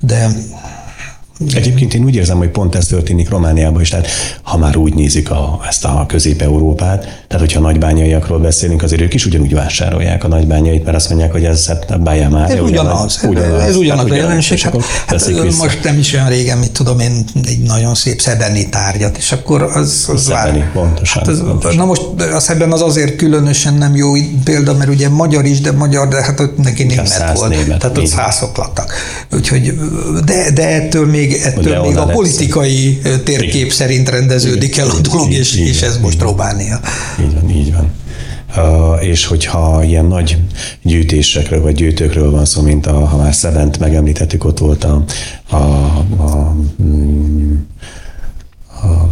de 0.00 0.36
Egyébként 1.54 1.94
én 1.94 2.04
úgy 2.04 2.14
érzem, 2.14 2.36
hogy 2.36 2.48
pont 2.48 2.74
ez 2.74 2.86
történik 2.86 3.28
Romániában 3.28 3.80
is, 3.80 3.88
tehát 3.88 4.06
ha 4.42 4.56
már 4.56 4.76
úgy 4.76 4.94
nézik 4.94 5.30
a, 5.30 5.60
ezt 5.68 5.84
a 5.84 6.04
Közép-Európát, 6.08 7.00
tehát 7.00 7.38
hogyha 7.38 7.60
nagybányaiakról 7.60 8.38
beszélünk, 8.38 8.82
azért 8.82 9.00
ők 9.00 9.14
is 9.14 9.26
ugyanúgy 9.26 9.54
vásárolják 9.54 10.24
a 10.24 10.28
nagybányait, 10.28 10.84
mert 10.84 10.96
azt 10.96 11.08
mondják, 11.08 11.32
hogy 11.32 11.44
ez 11.44 11.66
hát 11.66 12.02
bájá 12.02 12.28
már. 12.28 12.50
Ez 12.50 12.60
ugyanaz, 12.60 13.20
ugyanaz, 13.28 13.60
ez 13.60 13.76
ugyanaz 13.76 14.10
a 14.10 14.14
jelenség. 14.14 14.60
Hát, 14.60 14.82
hát 15.06 15.56
most 15.58 15.84
nem 15.84 15.98
is 15.98 16.12
olyan 16.14 16.28
régen, 16.28 16.58
mit 16.58 16.72
tudom 16.72 16.98
én, 16.98 17.24
egy 17.46 17.58
nagyon 17.58 17.94
szép 17.94 18.20
szebeni 18.20 18.68
tárgyat, 18.68 19.16
és 19.16 19.32
akkor 19.32 19.62
az, 19.62 20.08
az 20.12 20.22
szebeni, 20.22 20.58
vár. 20.58 20.72
pontosan, 20.72 21.22
hát 21.22 21.32
az, 21.32 21.42
pontosan. 21.44 21.78
Na 21.78 21.84
most 21.84 22.02
a 22.34 22.40
szeben 22.40 22.72
az 22.72 22.80
azért 22.80 23.16
különösen 23.16 23.74
nem 23.74 23.96
jó 23.96 24.12
példa, 24.44 24.74
mert 24.74 24.90
ugye 24.90 25.08
magyar 25.08 25.44
is, 25.44 25.60
de 25.60 25.72
magyar, 25.72 26.08
de 26.08 26.22
hát 26.22 26.40
ott 26.40 26.62
neki 26.62 26.84
német 26.84 27.32
volt. 27.34 27.48
Német, 27.48 27.78
tehát 27.78 27.98
ott 27.98 28.06
százok 28.06 28.56
laktak. 28.56 28.92
Úgyhogy, 29.32 29.78
de, 30.24 30.50
de 30.50 30.68
ettől 30.68 31.06
még 31.06 31.25
még, 31.28 31.40
ettől 31.42 31.80
még 31.80 31.96
a 31.96 32.06
politikai 32.06 33.00
lesz. 33.02 33.20
térkép 33.24 33.72
szerint 33.72 34.08
rendeződik 34.08 34.76
el 34.76 34.90
a 34.90 35.00
dolog, 35.00 35.32
és, 35.32 35.56
így, 35.56 35.66
és 35.66 35.82
ez 35.82 35.98
most 35.98 36.20
Románia. 36.20 36.80
Így 37.20 37.34
van, 37.34 37.50
így 37.50 37.72
van. 37.72 37.90
Uh, 38.56 39.06
és 39.06 39.26
hogyha 39.26 39.84
ilyen 39.84 40.04
nagy 40.04 40.38
gyűjtésekről 40.82 41.60
vagy 41.62 41.74
gyűjtőkről 41.74 42.30
van 42.30 42.44
szó, 42.44 42.62
mint 42.62 42.86
a, 42.86 43.06
ha 43.06 43.16
már 43.16 43.34
Szebent 43.34 43.78
megemlítettük, 43.78 44.44
ott 44.44 44.58
volt 44.58 44.84
a, 44.84 45.04
a, 45.48 45.56
a, 45.56 46.54
a 48.86 49.08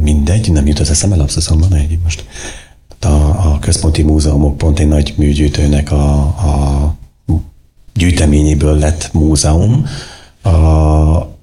mindegy, 0.00 0.52
nem 0.52 0.66
jut 0.66 0.78
az 0.78 0.90
eszembe, 0.90 1.16
lapszaszom 1.16 1.58
van 1.58 1.74
egy 1.74 1.98
most. 2.02 2.24
A, 3.00 3.06
a 3.06 3.58
központi 3.60 4.02
múzeumok 4.02 4.58
pont 4.58 4.78
egy 4.78 4.88
nagy 4.88 5.14
műgyűjtőnek 5.16 5.92
a, 5.92 6.14
a 6.20 6.94
gyűjteményéből 7.94 8.78
lett 8.78 9.10
múzeum, 9.12 9.86
a, 10.44 11.34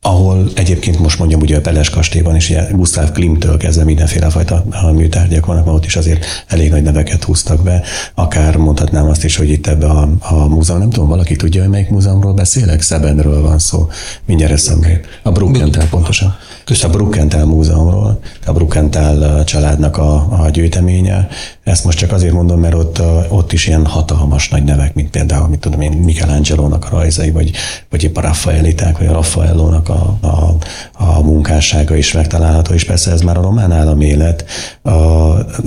ahol 0.00 0.48
egyébként 0.54 0.98
most 0.98 1.18
mondjam 1.18 1.40
ugye 1.40 1.56
a 1.56 1.60
Peles 1.60 1.90
kastélyban 1.90 2.36
is 2.36 2.50
ugye 2.50 2.70
Gustav 2.70 3.12
Klimtől 3.12 3.56
kezdve 3.56 3.84
mindenféle 3.84 4.30
fajta 4.30 4.64
műtárgyak 4.92 5.46
vannak, 5.46 5.64
mert 5.64 5.76
ott 5.76 5.84
is 5.84 5.96
azért 5.96 6.24
elég 6.46 6.70
nagy 6.70 6.82
neveket 6.82 7.24
húztak 7.24 7.62
be. 7.62 7.82
Akár 8.14 8.56
mondhatnám 8.56 9.08
azt 9.08 9.24
is, 9.24 9.36
hogy 9.36 9.50
itt 9.50 9.66
ebbe 9.66 9.86
a, 9.86 10.08
a 10.20 10.34
múzeum, 10.34 10.78
nem 10.78 10.90
tudom, 10.90 11.08
valaki 11.08 11.36
tudja, 11.36 11.60
hogy 11.60 11.70
melyik 11.70 11.88
múzeumról 11.88 12.32
beszélek? 12.32 12.82
Szebenről 12.82 13.42
van 13.42 13.58
szó. 13.58 13.88
Mindjárt 14.24 14.52
eszembe. 14.52 15.00
A 15.22 15.30
Bruckenthal 15.30 15.86
pontosan. 15.90 16.36
A 16.68 16.88
Bruckenthal 16.88 17.44
múzeumról, 17.44 18.20
a 18.46 18.52
Bruckenthal 18.52 19.44
családnak 19.44 19.96
a, 19.96 20.42
a 20.42 20.48
gyűjteménye. 20.50 21.28
Ezt 21.64 21.84
most 21.84 21.98
csak 21.98 22.12
azért 22.12 22.32
mondom, 22.32 22.60
mert 22.60 22.74
ott, 22.74 23.02
ott 23.28 23.52
is 23.52 23.66
ilyen 23.66 23.86
hatalmas 23.86 24.48
nagy 24.48 24.64
nevek, 24.64 24.94
mint 24.94 25.10
például, 25.10 25.48
mit 25.48 25.58
tudom 25.58 25.80
én, 25.80 25.92
Michelangelo-nak 25.92 26.84
a 26.84 26.88
rajzai, 26.90 27.30
vagy, 27.30 27.50
vagy 27.90 28.04
épp 28.04 28.16
a 28.16 28.20
Raffaeliták, 28.20 28.98
vagy 28.98 29.06
a 29.06 29.12
Raffaellónak 29.12 29.88
a, 29.88 30.18
a, 30.20 30.56
a 30.92 31.22
munkássága 31.22 31.96
is 31.96 32.12
megtalálható, 32.12 32.74
és 32.74 32.84
persze 32.84 33.10
ez 33.10 33.20
már 33.20 33.36
a 33.38 33.42
román 33.42 33.72
államélet, 33.72 34.44
a, 34.82 34.90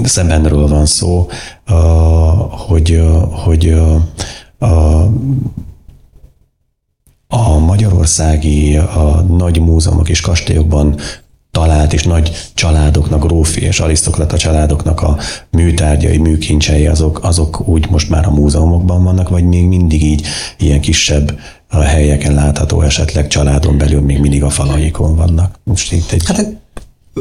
szembenről 0.04 0.68
van 0.68 0.86
szó, 0.86 1.28
a, 1.66 1.74
hogy, 2.52 3.02
hogy 3.32 3.70
a, 3.70 4.66
a 4.66 5.10
a 7.34 7.60
magyarországi 7.60 8.78
a 8.78 9.26
nagy 9.28 9.60
múzeumok 9.60 10.10
és 10.10 10.22
kastélyokban 10.22 11.00
talált 11.52 11.94
és 11.94 12.04
nagy 12.04 12.32
családoknak, 12.54 13.26
grófi 13.26 13.62
és 13.62 13.80
arisztokrata 13.80 14.38
családoknak 14.38 15.02
a 15.02 15.18
műtárgyai, 15.50 16.18
műkincsei, 16.18 16.88
azok, 16.88 17.24
azok 17.24 17.68
úgy 17.68 17.90
most 17.90 18.10
már 18.10 18.26
a 18.26 18.32
múzeumokban 18.32 19.04
vannak, 19.04 19.30
vagy 19.30 19.44
még 19.44 19.68
mindig 19.68 20.04
így 20.04 20.28
ilyen 20.58 20.82
kisebb 20.82 21.40
a 21.70 21.82
helyeken 21.82 22.34
látható, 22.34 22.82
esetleg 22.82 23.28
családon 23.28 23.78
belül 23.78 24.02
még 24.02 24.20
mindig 24.20 24.44
a 24.44 24.50
falaikon 24.50 25.16
vannak. 25.16 25.60
Most 25.64 25.92
itt 25.92 26.12
egy... 26.12 26.24
Hát 26.26 26.46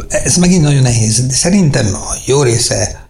ez 0.09 0.37
megint 0.37 0.63
nagyon 0.63 0.83
nehéz. 0.83 1.27
De 1.27 1.33
szerintem 1.33 1.87
a 1.87 2.17
jó 2.27 2.43
része 2.43 3.09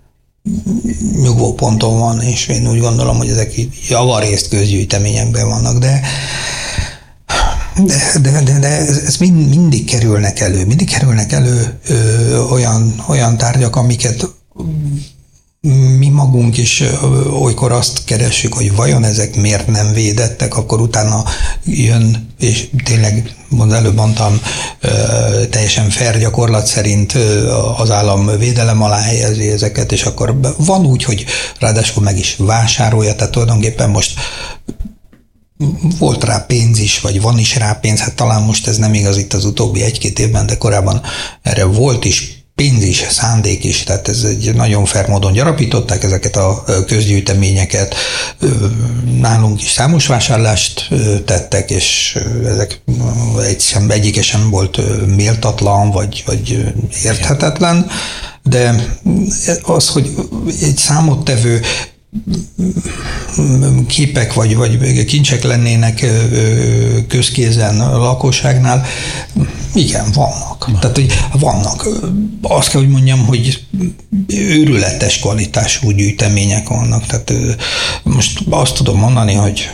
nyugvó 1.22 1.55
ponton 1.55 1.98
van, 1.98 2.20
és 2.20 2.48
én 2.48 2.68
úgy 2.68 2.80
gondolom, 2.80 3.16
hogy 3.16 3.28
ezek 3.28 3.55
javarészt 3.88 4.48
közgyűjteményekben 4.48 5.48
vannak, 5.48 5.78
de 5.78 6.01
de, 8.21 8.43
de, 8.43 8.59
de, 8.59 8.68
ez 8.68 9.16
mind, 9.16 9.49
mindig 9.49 9.85
kerülnek 9.85 10.41
elő, 10.41 10.66
mindig 10.66 10.91
kerülnek 10.91 11.33
elő 11.33 11.79
ö, 11.89 12.39
olyan, 12.39 13.05
olyan 13.09 13.37
tárgyak, 13.37 13.77
amiket 13.77 14.29
mi 15.99 16.09
magunk 16.09 16.57
is 16.57 16.83
olykor 17.41 17.73
azt 17.73 18.05
keressük, 18.05 18.55
hogy 18.55 18.75
vajon 18.75 19.05
ezek 19.05 19.37
miért 19.37 19.66
nem 19.66 19.93
védettek, 19.93 20.57
akkor 20.57 20.81
utána 20.81 21.25
jön, 21.64 22.35
és 22.39 22.68
tényleg, 22.85 23.35
mond 23.49 23.73
előbb 23.73 23.95
mondtam, 23.95 24.41
teljesen 25.51 25.91
fair 25.91 26.18
gyakorlat 26.18 26.66
szerint 26.66 27.12
az 27.77 27.91
állam 27.91 28.39
védelem 28.39 28.83
alá 28.83 29.01
helyezi 29.01 29.49
ezeket, 29.49 29.93
és 29.93 30.03
akkor 30.03 30.41
van 30.57 30.87
úgy, 30.87 31.05
hogy 31.05 31.25
ráadásul 31.59 32.03
meg 32.03 32.18
is 32.18 32.37
vásárolja, 32.39 33.14
tehát 33.14 33.33
tulajdonképpen 33.33 33.91
most 33.91 34.21
volt 35.99 36.25
rá 36.25 36.39
pénz 36.39 36.79
is, 36.79 37.01
vagy 37.01 37.21
van 37.21 37.39
is 37.39 37.57
rá 37.57 37.73
pénz, 37.73 38.01
hát 38.01 38.15
talán 38.15 38.43
most 38.43 38.67
ez 38.67 38.77
nem 38.77 38.95
igaz 38.95 39.17
itt 39.17 39.33
az 39.33 39.45
utóbbi 39.45 39.83
egy-két 39.83 40.19
évben, 40.19 40.47
de 40.47 40.57
korábban 40.57 41.03
erre 41.43 41.65
volt 41.65 42.05
is 42.05 42.41
pénz 42.55 42.83
is, 42.83 43.05
szándék 43.11 43.65
is, 43.65 43.83
tehát 43.83 44.09
ez 44.09 44.23
egy 44.23 44.55
nagyon 44.55 44.85
fair 44.85 45.07
módon 45.09 45.33
gyarapították 45.33 46.03
ezeket 46.03 46.37
a 46.37 46.65
közgyűjteményeket. 46.87 47.95
Nálunk 49.21 49.63
is 49.63 49.71
számos 49.71 50.07
vásárlást 50.07 50.89
tettek, 51.25 51.71
és 51.71 52.19
ezek 52.45 52.83
egy 53.47 53.61
sem, 53.61 53.91
egyike 53.91 54.23
sem 54.23 54.51
volt 54.51 54.81
méltatlan, 55.17 55.91
vagy, 55.91 56.23
vagy 56.27 56.75
érthetetlen, 57.05 57.87
de 58.43 58.89
az, 59.63 59.89
hogy 59.89 60.15
egy 60.63 60.77
számottevő 60.77 61.61
képek 63.87 64.33
vagy, 64.33 64.57
vagy 64.57 65.05
kincsek 65.05 65.43
lennének 65.43 66.07
közkézen 67.09 67.81
a 67.81 67.99
lakosságnál, 67.99 68.85
igen, 69.75 70.11
vannak. 70.15 70.71
Tehát, 70.81 70.97
hogy 70.97 71.13
vannak. 71.33 71.89
Azt 72.43 72.69
kell, 72.69 72.81
hogy 72.81 72.91
mondjam, 72.91 73.27
hogy 73.27 73.67
őrületes 74.27 75.19
kvalitású 75.19 75.91
gyűjtemények 75.91 76.69
vannak. 76.69 77.07
Tehát 77.07 77.33
most 78.03 78.41
azt 78.51 78.75
tudom 78.75 78.99
mondani, 78.99 79.35
hogy 79.35 79.71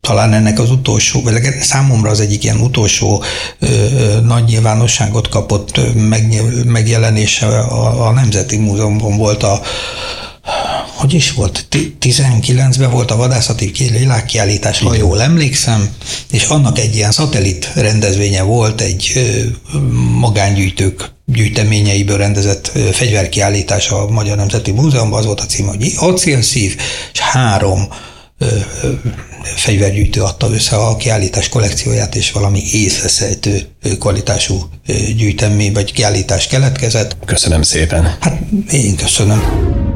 talán 0.00 0.32
ennek 0.32 0.58
az 0.58 0.70
utolsó, 0.70 1.22
vagy 1.22 1.42
számomra 1.60 2.10
az 2.10 2.20
egyik 2.20 2.44
ilyen 2.44 2.60
utolsó 2.60 3.22
ö, 3.58 3.68
nagy 4.24 4.44
nyilvánosságot 4.44 5.28
kapott 5.28 5.80
megjelenése 6.64 7.46
a, 7.46 8.06
a 8.06 8.12
Nemzeti 8.12 8.56
Múzeumban 8.56 9.16
volt 9.16 9.42
a 9.42 9.60
hogy 10.96 11.14
is 11.14 11.32
volt, 11.32 11.66
19-ben 12.00 12.90
volt 12.90 13.10
a 13.10 13.16
vadászati 13.16 13.72
világkiállítás, 13.90 14.78
ha 14.78 14.94
jól 14.94 15.22
emlékszem, 15.22 15.88
és 16.30 16.44
annak 16.44 16.78
egy 16.78 16.94
ilyen 16.94 17.12
szatellit 17.12 17.70
rendezvénye 17.74 18.42
volt, 18.42 18.80
egy 18.80 19.12
magángyűjtők 20.18 21.12
gyűjteményeiből 21.26 22.16
rendezett 22.16 22.72
fegyverkiállítás 22.92 23.90
a 23.90 24.08
Magyar 24.08 24.36
Nemzeti 24.36 24.70
Múzeumban, 24.70 25.18
az 25.18 25.24
volt 25.24 25.40
a 25.40 25.46
cím, 25.46 25.66
hogy 25.66 25.92
acélszív, 25.96 26.76
és 27.12 27.18
három 27.18 27.88
fegyvergyűjtő 29.54 30.22
adta 30.22 30.50
össze 30.50 30.76
a 30.76 30.96
kiállítás 30.96 31.48
kollekcióját, 31.48 32.14
és 32.14 32.32
valami 32.32 32.62
észreszejtő 32.72 33.62
kvalitású 33.98 34.68
gyűjtemény 35.16 35.72
vagy 35.72 35.92
kiállítás 35.92 36.46
keletkezett. 36.46 37.16
Köszönöm 37.24 37.62
szépen. 37.62 38.16
Hát 38.20 38.38
én 38.70 38.96
köszönöm. 38.96 39.93